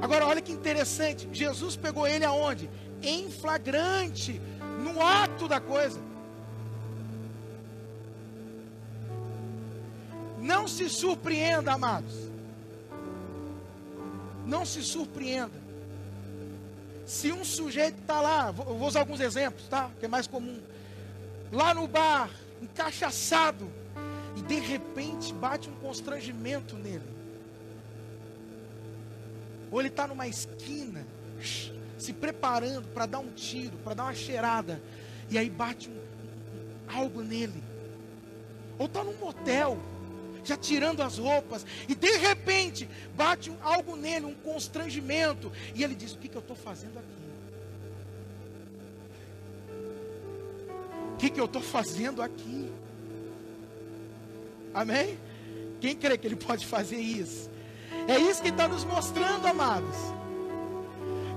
Agora 0.00 0.26
olha 0.26 0.40
que 0.40 0.50
interessante. 0.50 1.28
Jesus 1.30 1.76
pegou 1.76 2.06
ele 2.06 2.24
aonde? 2.24 2.70
Em 3.02 3.30
flagrante, 3.30 4.40
no 4.82 5.02
ato 5.02 5.46
da 5.46 5.60
coisa. 5.60 6.00
Não 10.40 10.66
se 10.66 10.88
surpreenda, 10.88 11.72
amados. 11.72 12.25
Não 14.46 14.64
se 14.64 14.82
surpreenda. 14.82 15.66
Se 17.04 17.32
um 17.32 17.44
sujeito 17.44 18.00
está 18.00 18.20
lá, 18.20 18.50
vou, 18.50 18.80
usar 18.86 19.00
alguns 19.00 19.20
exemplos, 19.20 19.66
tá? 19.68 19.90
Que 19.98 20.06
é 20.06 20.08
mais 20.08 20.26
comum. 20.26 20.60
Lá 21.52 21.74
no 21.74 21.86
bar, 21.86 22.30
encaixaçado, 22.62 23.70
e 24.36 24.42
de 24.42 24.58
repente 24.58 25.32
bate 25.32 25.68
um 25.68 25.74
constrangimento 25.76 26.76
nele. 26.76 27.16
Ou 29.70 29.80
ele 29.80 29.88
está 29.88 30.06
numa 30.06 30.28
esquina, 30.28 31.06
se 31.98 32.12
preparando 32.12 32.88
para 32.88 33.06
dar 33.06 33.18
um 33.18 33.30
tiro, 33.30 33.76
para 33.78 33.94
dar 33.94 34.04
uma 34.04 34.14
cheirada, 34.14 34.80
e 35.28 35.38
aí 35.38 35.50
bate 35.50 35.88
um, 35.88 35.92
um, 35.92 36.98
algo 36.98 37.22
nele. 37.22 37.62
Ou 38.78 38.86
está 38.86 39.02
num 39.02 39.16
motel, 39.16 39.78
já 40.46 40.56
tirando 40.56 41.02
as 41.02 41.18
roupas, 41.18 41.66
e 41.88 41.94
de 41.94 42.16
repente 42.18 42.88
bate 43.14 43.52
algo 43.62 43.96
nele, 43.96 44.26
um 44.26 44.34
constrangimento, 44.34 45.52
e 45.74 45.82
ele 45.82 45.94
diz: 45.94 46.12
O 46.12 46.18
que, 46.18 46.28
que 46.28 46.36
eu 46.36 46.40
estou 46.40 46.56
fazendo 46.56 46.98
aqui? 46.98 47.26
O 51.12 51.16
que, 51.16 51.30
que 51.30 51.40
eu 51.40 51.46
estou 51.46 51.62
fazendo 51.62 52.22
aqui? 52.22 52.70
Amém? 54.72 55.18
Quem 55.80 55.96
crê 55.96 56.18
que 56.18 56.26
ele 56.26 56.36
pode 56.36 56.66
fazer 56.66 56.98
isso? 56.98 57.50
É 58.06 58.18
isso 58.18 58.42
que 58.42 58.48
está 58.48 58.68
nos 58.68 58.84
mostrando, 58.84 59.46
amados. 59.46 59.96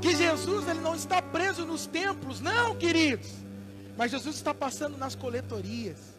Que 0.02 0.16
Jesus 0.16 0.68
ele 0.68 0.82
não 0.82 0.96
está 0.96 1.22
preso 1.22 1.66
nos 1.66 1.86
templos, 1.86 2.40
não, 2.42 2.76
queridos. 2.76 3.30
Mas 3.98 4.12
Jesus 4.12 4.36
está 4.36 4.54
passando 4.54 4.98
nas 4.98 5.16
coletorias. 5.16 6.19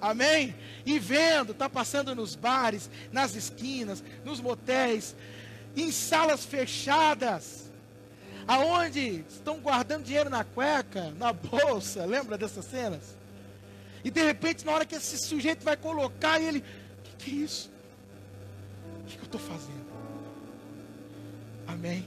Amém? 0.00 0.54
E 0.84 0.98
vendo, 0.98 1.52
está 1.52 1.68
passando 1.68 2.14
nos 2.14 2.34
bares, 2.34 2.90
nas 3.10 3.34
esquinas, 3.34 4.02
nos 4.24 4.40
motéis, 4.40 5.16
em 5.76 5.90
salas 5.90 6.44
fechadas, 6.44 7.70
aonde 8.46 9.24
estão 9.28 9.58
guardando 9.58 10.04
dinheiro 10.04 10.30
na 10.30 10.44
cueca, 10.44 11.10
na 11.18 11.32
bolsa. 11.32 12.04
Lembra 12.06 12.38
dessas 12.38 12.64
cenas? 12.64 13.16
E 14.04 14.10
de 14.10 14.22
repente, 14.22 14.64
na 14.64 14.72
hora 14.72 14.86
que 14.86 14.94
esse 14.94 15.18
sujeito 15.18 15.64
vai 15.64 15.76
colocar, 15.76 16.40
ele, 16.40 16.58
o 16.58 16.62
que, 17.02 17.16
que 17.16 17.30
é 17.30 17.34
isso? 17.34 17.70
O 19.00 19.04
que, 19.04 19.16
que 19.16 19.22
eu 19.22 19.26
estou 19.26 19.40
fazendo? 19.40 19.86
Amém? 21.66 22.06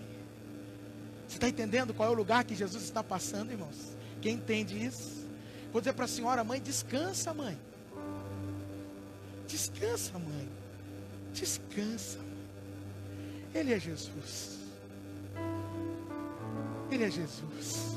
Você 1.27 1.35
está 1.37 1.49
entendendo 1.49 1.93
qual 1.93 2.09
é 2.09 2.11
o 2.11 2.15
lugar 2.15 2.43
que 2.43 2.55
Jesus 2.55 2.83
está 2.83 3.03
passando, 3.03 3.51
irmãos? 3.51 3.97
Quem 4.21 4.35
entende 4.35 4.83
isso? 4.83 5.27
Vou 5.71 5.81
dizer 5.81 5.93
para 5.93 6.05
a 6.05 6.07
senhora, 6.07 6.43
mãe, 6.43 6.59
descansa, 6.59 7.33
mãe. 7.33 7.57
Descansa, 9.49 10.13
mãe. 10.19 10.47
Descansa. 11.33 12.19
Mãe. 12.19 12.29
Ele 13.55 13.73
é 13.73 13.79
Jesus. 13.79 14.59
Ele 16.91 17.03
é 17.03 17.09
Jesus. 17.09 17.95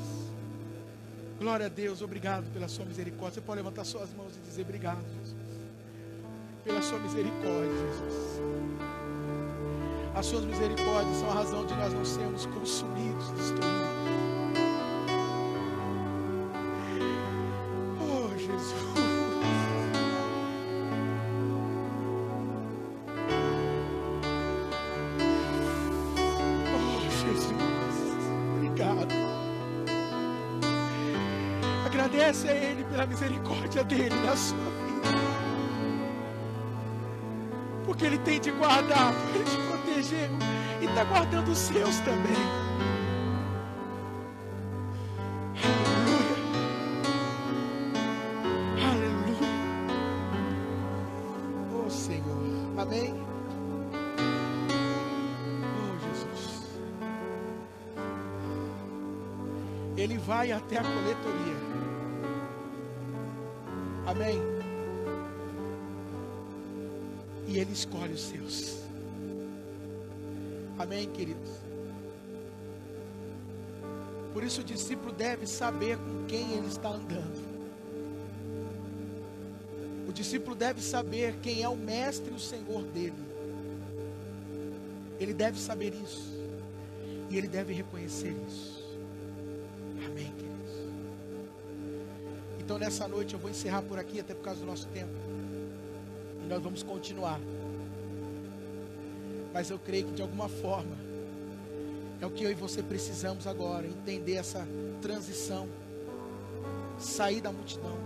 Glória 1.39 1.67
a 1.67 1.69
Deus, 1.69 2.01
obrigado 2.01 2.51
pela 2.51 2.67
sua 2.67 2.85
misericórdia. 2.85 3.35
Você 3.35 3.41
pode 3.41 3.57
levantar 3.57 3.83
suas 3.83 4.11
mãos 4.13 4.35
e 4.35 4.39
dizer 4.39 4.63
obrigado, 4.63 5.03
Jesus. 5.19 5.35
Pela 6.63 6.81
sua 6.81 6.97
misericórdia, 6.99 7.71
Jesus. 7.71 8.41
As 10.15 10.25
suas 10.25 10.45
misericórdias 10.45 11.17
são 11.17 11.29
a 11.29 11.33
razão 11.33 11.65
de 11.65 11.75
nós 11.75 11.93
não 11.93 12.05
sermos 12.05 12.45
consumidos, 12.47 13.31
destruídos. 13.31 14.32
Agradece 32.13 32.47
a 32.47 32.53
Ele 32.53 32.83
pela 32.83 33.07
misericórdia 33.07 33.83
dele 33.83 34.15
na 34.23 34.35
sua 34.35 34.55
vida. 34.59 35.09
Porque 37.85 38.05
Ele 38.05 38.19
tem 38.19 38.39
te 38.39 38.51
guardado, 38.51 39.15
Ele 39.33 39.43
te 39.43 39.57
protegeu 39.67 40.29
e 40.79 40.85
está 40.85 41.03
guardando 41.05 41.49
os 41.49 41.57
seus 41.57 41.99
também. 42.01 42.35
Aleluia. 46.03 46.37
Aleluia. 48.91 49.49
Oh 51.73 51.89
Senhor. 51.89 52.43
Amém. 52.77 53.25
Oh. 55.79 55.93
Ele 59.97 60.17
vai 60.19 60.51
até 60.51 60.77
a 60.77 60.83
coletoria. 60.83 61.82
Amém? 64.13 64.39
E 67.47 67.57
Ele 67.57 67.73
escolhe 67.73 68.13
os 68.13 68.21
seus. 68.21 68.77
Amém, 70.77 71.09
queridos? 71.09 71.49
Por 74.31 74.43
isso 74.43 74.61
o 74.61 74.63
discípulo 74.63 75.11
deve 75.11 75.47
saber 75.47 75.97
com 75.97 76.25
quem 76.27 76.53
ele 76.53 76.67
está 76.67 76.89
andando. 76.89 77.41
O 80.07 80.13
discípulo 80.13 80.55
deve 80.55 80.81
saber 80.81 81.35
quem 81.41 81.63
é 81.63 81.69
o 81.69 81.75
mestre 81.75 82.31
e 82.31 82.35
o 82.35 82.39
senhor 82.39 82.83
dele. 82.83 83.13
Ele 85.19 85.33
deve 85.33 85.59
saber 85.59 85.93
isso. 86.03 86.33
E 87.31 87.37
ele 87.37 87.47
deve 87.47 87.73
reconhecer 87.73 88.35
isso. 88.47 88.82
Nessa 92.83 93.07
noite 93.07 93.33
eu 93.33 93.39
vou 93.39 93.49
encerrar 93.49 93.81
por 93.81 93.97
aqui, 93.97 94.19
até 94.19 94.33
por 94.33 94.43
causa 94.43 94.59
do 94.59 94.65
nosso 94.65 94.87
tempo. 94.87 95.13
E 96.43 96.47
nós 96.49 96.61
vamos 96.61 96.83
continuar. 96.83 97.39
Mas 99.53 99.69
eu 99.69 99.79
creio 99.79 100.07
que 100.07 100.13
de 100.13 100.21
alguma 100.21 100.49
forma 100.49 100.95
É 102.21 102.25
o 102.25 102.31
que 102.31 102.43
eu 102.43 102.51
e 102.51 102.53
você 102.53 102.81
precisamos 102.81 103.45
agora, 103.47 103.85
entender 103.85 104.35
essa 104.35 104.65
transição, 105.01 105.67
sair 106.97 107.41
da 107.41 107.51
multidão, 107.51 107.97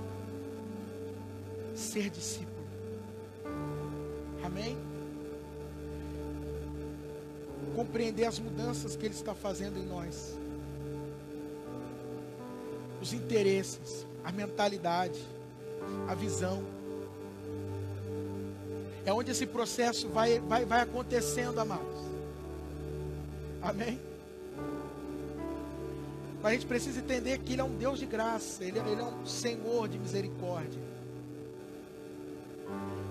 ser 1.76 2.10
discípulo. 2.10 2.66
Amém? 4.44 4.76
Compreender 7.76 8.26
as 8.26 8.40
mudanças 8.40 8.96
que 8.96 9.06
Ele 9.06 9.14
está 9.14 9.36
fazendo 9.36 9.78
em 9.78 9.86
nós, 9.86 10.36
os 13.00 13.14
interesses, 13.14 14.08
a 14.28 14.32
mentalidade, 14.34 15.26
a 16.06 16.14
visão. 16.14 16.62
É 19.06 19.14
onde 19.14 19.32
esse 19.32 19.46
processo 19.46 20.10
vai, 20.10 20.38
vai, 20.40 20.66
vai 20.66 20.82
acontecendo, 20.82 21.60
amados. 21.60 21.98
Amém? 23.62 24.02
Mas 26.44 26.52
a 26.52 26.54
gente 26.56 26.66
precisa 26.66 27.00
entender 27.00 27.38
que 27.38 27.54
Ele 27.54 27.62
é 27.62 27.64
um 27.64 27.78
Deus 27.78 28.00
de 28.00 28.06
graça, 28.06 28.66
Ele, 28.66 28.80
Ele 28.80 29.00
é 29.00 29.06
um 29.06 29.26
Senhor 29.26 29.88
de 29.88 29.98
misericórdia. 29.98 30.82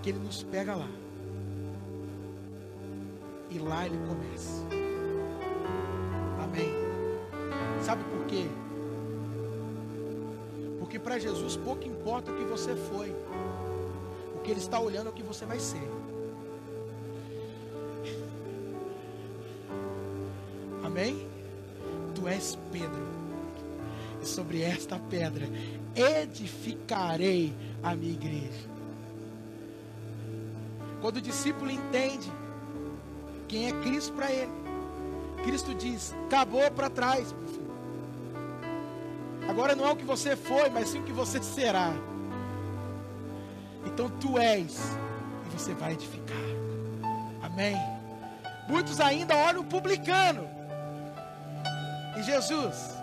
Que 0.02 0.10
Ele 0.10 0.18
nos 0.18 0.42
pega 0.42 0.76
lá. 0.76 0.90
E 3.48 3.58
lá 3.58 3.86
Ele 3.86 3.98
começa. 4.06 4.62
Amém? 6.44 6.74
Sabe 7.82 8.04
por 8.04 8.26
quê? 8.26 8.46
Porque 10.86 11.00
para 11.00 11.18
Jesus 11.18 11.56
pouco 11.56 11.84
importa 11.84 12.30
o 12.30 12.36
que 12.36 12.44
você 12.44 12.76
foi. 12.76 13.10
O 14.36 14.38
que 14.44 14.52
Ele 14.52 14.60
está 14.60 14.78
olhando 14.78 15.08
é 15.08 15.10
o 15.10 15.12
que 15.12 15.22
você 15.22 15.44
vai 15.44 15.58
ser. 15.58 15.82
Amém? 20.84 21.28
Tu 22.14 22.28
és 22.28 22.56
Pedro, 22.70 23.02
e 24.22 24.26
sobre 24.26 24.62
esta 24.62 24.96
pedra 24.96 25.48
edificarei 25.96 27.52
a 27.82 27.96
minha 27.96 28.12
igreja. 28.12 28.70
Quando 31.00 31.16
o 31.16 31.20
discípulo 31.20 31.68
entende 31.68 32.30
quem 33.48 33.66
é 33.66 33.72
Cristo 33.82 34.12
para 34.12 34.30
ele, 34.30 34.52
Cristo 35.42 35.74
diz: 35.74 36.14
acabou 36.26 36.70
para 36.70 36.88
trás, 36.88 37.32
meu 37.32 37.48
filho. 37.48 37.65
Agora 39.56 39.74
não 39.74 39.86
é 39.86 39.90
o 39.90 39.96
que 39.96 40.04
você 40.04 40.36
foi, 40.36 40.68
mas 40.68 40.90
sim 40.90 41.00
o 41.00 41.02
que 41.02 41.12
você 41.12 41.42
será. 41.42 41.90
Então 43.86 44.10
tu 44.10 44.36
és, 44.36 44.78
e 45.46 45.48
você 45.50 45.72
vai 45.72 45.94
edificar. 45.94 46.36
Amém. 47.42 47.74
Muitos 48.68 49.00
ainda 49.00 49.34
olham 49.34 49.62
o 49.62 49.64
publicano 49.64 50.46
e 52.18 52.22
Jesus 52.22 52.94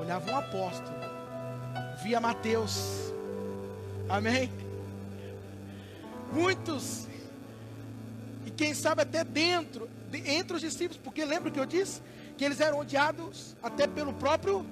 olhava 0.00 0.30
um 0.30 0.36
apóstolo, 0.36 0.96
via 2.04 2.20
Mateus, 2.20 3.12
amém? 4.08 4.52
Muitos, 6.32 7.08
e 8.46 8.52
quem 8.52 8.72
sabe 8.72 9.02
até 9.02 9.24
dentro, 9.24 9.90
entre 10.12 10.58
os 10.58 10.62
discípulos, 10.62 11.00
porque 11.02 11.24
lembra 11.24 11.50
que 11.50 11.58
eu 11.58 11.66
disse? 11.66 12.00
Que 12.38 12.44
eles 12.44 12.60
eram 12.60 12.78
odiados 12.78 13.56
até 13.60 13.88
pelo 13.88 14.12
próprio 14.12 14.64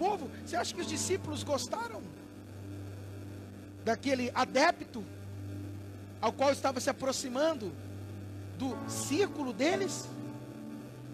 povo. 0.00 0.30
Você 0.46 0.56
acha 0.56 0.74
que 0.74 0.80
os 0.80 0.86
discípulos 0.86 1.42
gostaram 1.42 2.02
daquele 3.84 4.32
adepto 4.34 5.04
ao 6.22 6.32
qual 6.32 6.50
estava 6.50 6.80
se 6.80 6.88
aproximando 6.88 7.70
do 8.58 8.74
círculo 8.88 9.52
deles? 9.52 10.08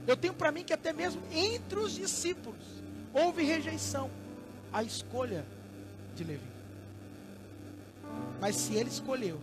Eu 0.07 0.17
tenho 0.17 0.33
para 0.33 0.53
mim 0.53 0.63
que 0.63 0.73
até 0.73 0.93
mesmo 0.93 1.21
entre 1.33 1.81
os 1.81 1.93
discípulos 1.93 2.65
houve 3.13 3.43
rejeição 3.43 4.09
à 4.73 4.85
escolha 4.85 5.45
de 6.15 6.23
Levi. 6.23 6.47
Mas 8.41 8.55
se 8.55 8.75
ele 8.75 8.89
escolheu, 8.89 9.41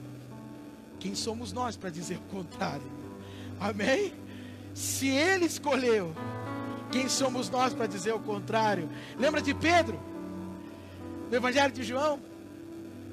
quem 1.02 1.16
somos 1.16 1.52
nós 1.52 1.76
para 1.76 1.90
dizer 1.90 2.18
o 2.18 2.36
contrário? 2.36 2.90
Amém? 3.60 4.14
Se 4.74 5.08
ele 5.08 5.46
escolheu, 5.46 6.14
quem 6.92 7.10
somos 7.10 7.50
nós 7.50 7.74
para 7.74 7.88
dizer 7.88 8.14
o 8.14 8.20
contrário? 8.20 8.90
Lembra 9.18 9.42
de 9.42 9.54
Pedro? 9.54 10.00
No 11.30 11.36
Evangelho 11.36 11.74
de 11.74 11.84
João? 11.84 12.20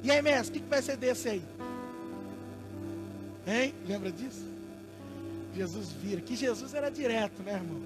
E 0.02 0.10
aí, 0.10 0.22
mestre, 0.22 0.58
o 0.58 0.62
que 0.62 0.68
vai 0.68 0.82
ser 0.82 0.96
desse 0.96 1.28
aí? 1.28 1.42
Hein? 3.46 3.74
Lembra 3.86 4.10
disso? 4.12 4.46
Jesus 5.54 5.90
vira. 5.92 6.20
Que 6.20 6.36
Jesus 6.36 6.74
era 6.74 6.90
direto, 6.90 7.42
né, 7.42 7.54
irmão? 7.54 7.82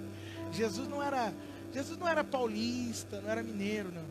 Jesus 0.53 0.89
não 0.89 1.03
era, 1.03 1.33
Jesus 1.73 1.99
não 1.99 2.09
era 2.09 2.23
paulista, 2.23 3.21
não 3.21 3.31
era 3.31 3.43
mineiro, 3.43 3.91
não. 3.93 4.05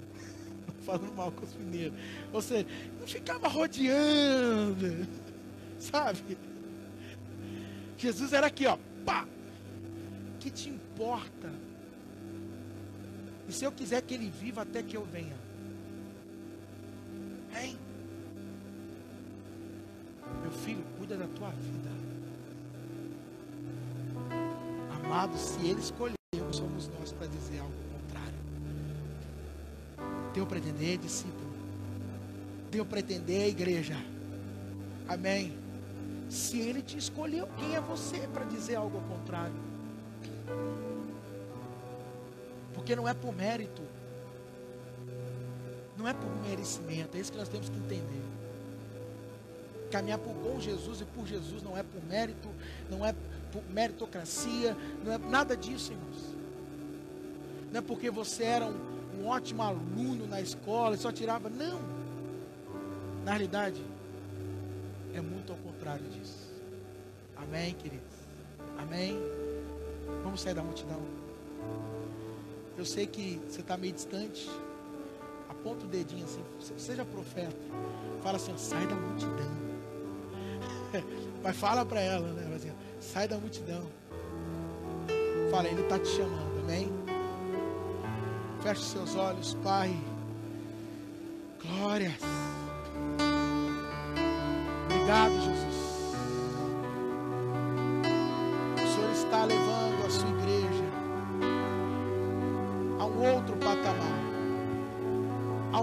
Falando 0.85 1.13
mal 1.13 1.31
com 1.31 1.45
os 1.45 1.53
mineiros. 1.55 1.97
Ou 2.31 2.41
seja, 2.41 2.67
não 2.99 3.07
ficava 3.07 3.47
rodeando, 3.47 5.07
sabe? 5.79 6.37
Jesus 7.97 8.33
era 8.33 8.47
aqui, 8.47 8.65
ó, 8.65 8.77
pá. 9.05 9.25
Que 10.39 10.49
te 10.49 10.69
importa? 10.69 11.62
E 13.47 13.51
se 13.53 13.65
eu 13.65 13.71
quiser 13.71 14.01
que 14.01 14.13
ele 14.13 14.29
viva 14.29 14.61
até 14.61 14.81
que 14.81 14.95
eu 14.95 15.03
venha? 15.05 15.35
Hein? 17.55 17.77
Meu 20.41 20.51
filho, 20.51 20.83
cuida 20.97 21.15
da 21.17 21.27
tua 21.27 21.49
vida. 21.49 21.89
Amado, 25.03 25.37
se 25.37 25.59
Ele 25.67 25.79
escolheu, 25.79 26.15
somos 26.51 26.87
nós 26.99 27.11
para 27.11 27.27
dizer 27.27 27.59
algo 27.59 27.73
contrário. 27.91 28.33
Teu 30.33 30.45
pretender, 30.45 30.97
discípulo. 30.97 31.53
Teu 32.71 32.85
pretender, 32.85 33.49
igreja. 33.49 33.95
Amém. 35.07 35.53
Se 36.29 36.59
Ele 36.59 36.81
te 36.81 36.97
escolheu, 36.97 37.47
quem 37.57 37.75
é 37.75 37.81
você 37.81 38.27
para 38.33 38.45
dizer 38.45 38.75
algo 38.75 38.99
contrário? 39.01 39.53
Porque 42.83 42.97
não 42.97 43.07
é 43.07 43.13
por 43.13 43.33
mérito. 43.33 43.81
Não 45.97 46.05
é 46.05 46.13
por 46.13 46.29
merecimento. 46.45 47.15
É 47.15 47.21
isso 47.21 47.31
que 47.31 47.37
nós 47.37 47.47
temos 47.47 47.69
que 47.69 47.77
entender. 47.77 48.21
Caminhar 49.89 50.19
por, 50.19 50.33
com 50.33 50.59
Jesus 50.59 50.99
e 50.99 51.05
por 51.05 51.25
Jesus 51.25 51.63
não 51.63 51.77
é 51.77 51.83
por 51.83 52.03
mérito, 52.03 52.49
não 52.89 53.05
é 53.05 53.15
meritocracia, 53.69 54.75
não 55.01 55.13
é 55.13 55.17
nada 55.17 55.55
disso, 55.55 55.93
irmãos. 55.93 56.35
Não 57.71 57.79
é 57.79 57.81
porque 57.81 58.11
você 58.11 58.43
era 58.43 58.65
um, 58.65 59.21
um 59.21 59.27
ótimo 59.27 59.61
aluno 59.61 60.27
na 60.27 60.41
escola 60.41 60.95
e 60.95 60.97
só 60.97 61.09
tirava. 61.09 61.49
Não. 61.49 61.79
Na 63.23 63.31
realidade, 63.31 63.81
é 65.13 65.21
muito 65.21 65.53
ao 65.53 65.57
contrário 65.59 66.05
disso. 66.09 66.51
Amém, 67.37 67.75
queridos? 67.75 68.17
Amém? 68.77 69.17
Vamos 70.21 70.41
sair 70.41 70.53
da 70.53 70.61
multidão. 70.63 71.23
Eu 72.77 72.85
sei 72.85 73.05
que 73.05 73.41
você 73.47 73.61
está 73.61 73.77
meio 73.77 73.93
distante. 73.93 74.49
Aponta 75.49 75.85
o 75.85 75.87
dedinho 75.87 76.25
assim. 76.25 76.43
Seja 76.77 77.05
profeta. 77.05 77.55
Fala 78.21 78.37
assim, 78.37 78.57
sai 78.57 78.87
da 78.87 78.95
multidão. 78.95 79.51
Mas 81.43 81.57
fala 81.57 81.85
para 81.85 81.99
ela, 81.99 82.31
né? 82.33 82.55
Assim, 82.55 82.71
Sai 82.99 83.27
da 83.27 83.37
multidão. 83.37 83.83
Fala, 85.51 85.67
Ele 85.67 85.81
está 85.81 85.99
te 85.99 86.07
chamando, 86.07 86.59
amém? 86.61 86.89
Feche 88.61 88.81
seus 88.81 89.15
olhos, 89.15 89.53
Pai. 89.55 89.93
Glórias. 91.61 92.13
Obrigado, 94.85 95.33
Jesus. 95.41 95.62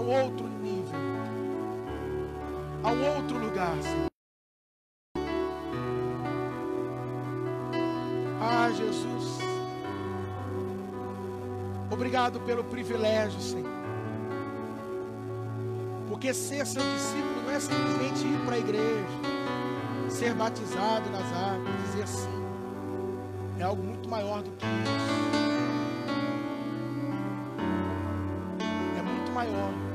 Um 0.01 0.23
outro 0.23 0.47
nível, 0.47 0.99
a 2.83 2.91
um 2.91 3.15
outro 3.15 3.37
lugar, 3.37 3.81
Senhor. 3.81 4.11
Jesus. 8.73 9.39
Obrigado 11.89 12.39
pelo 12.41 12.63
privilégio, 12.63 13.39
Senhor. 13.39 13.69
Porque 16.07 16.33
ser 16.33 16.65
seu 16.65 16.81
discípulo 16.81 17.43
não 17.43 17.51
é 17.51 17.59
simplesmente 17.59 18.25
ir 18.25 18.45
para 18.45 18.55
a 18.55 18.59
igreja, 18.59 19.07
ser 20.09 20.33
batizado 20.33 21.09
nas 21.09 21.31
águas, 21.33 21.75
dizer 21.85 22.03
assim. 22.03 22.41
É 23.59 23.63
algo 23.63 23.83
muito 23.83 24.09
maior 24.09 24.41
do 24.41 24.51
que 24.51 24.65
isso. 24.65 25.21
É 28.97 29.01
muito 29.01 29.31
maior. 29.31 29.90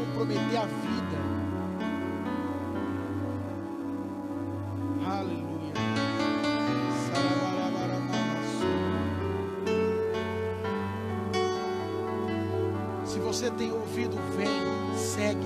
comprometer 0.00 0.56
a 0.56 0.66
vida. 0.66 1.18
Aleluia. 5.06 5.74
Se 13.04 13.18
você 13.18 13.50
tem 13.50 13.72
ouvido, 13.72 14.16
vem, 14.36 14.48
segue. 14.96 15.38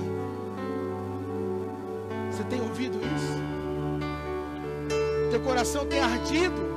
Você 2.31 2.43
tem 2.45 2.61
ouvido 2.61 2.97
isso? 2.97 3.45
Teu 5.31 5.39
coração 5.41 5.85
tem 5.85 5.99
ardido 5.99 6.75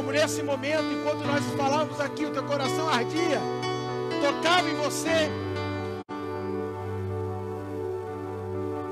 Como 0.00 0.12
nesse 0.12 0.42
momento, 0.42 0.84
enquanto 0.84 1.26
nós 1.26 1.44
falávamos 1.56 2.00
aqui, 2.00 2.24
o 2.24 2.30
teu 2.30 2.42
coração 2.44 2.88
ardia 2.88 3.59
tocava 4.32 4.68
em 4.68 4.74
você. 4.76 5.30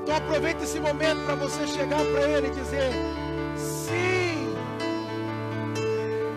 Então 0.01 0.15
aproveita 0.15 0.63
esse 0.63 0.79
momento 0.79 1.23
para 1.25 1.35
você 1.35 1.67
chegar 1.67 1.99
para 1.99 2.21
Ele 2.29 2.47
e 2.47 2.51
dizer: 2.51 2.91
Sim, 3.55 4.53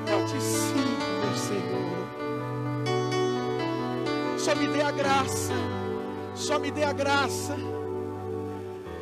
eu 0.07 0.27
te 0.27 0.41
sigo, 0.41 1.05
meu 1.25 1.37
Senhor. 1.37 1.83
Só 4.39 4.55
me 4.55 4.69
dê 4.69 4.83
a 4.83 4.91
graça, 4.91 5.55
só 6.35 6.59
me 6.59 6.71
dê 6.71 6.85
a 6.85 6.93
graça, 6.93 7.57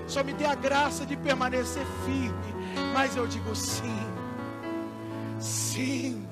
só 0.06 0.24
me 0.24 0.32
dê 0.32 0.46
a 0.46 0.54
graça 0.54 1.04
de 1.04 1.16
permanecer 1.16 1.84
firme. 2.04 2.50
Mas 2.94 3.16
eu 3.16 3.26
digo 3.26 3.54
sim, 3.54 4.06
sim. 5.38 6.26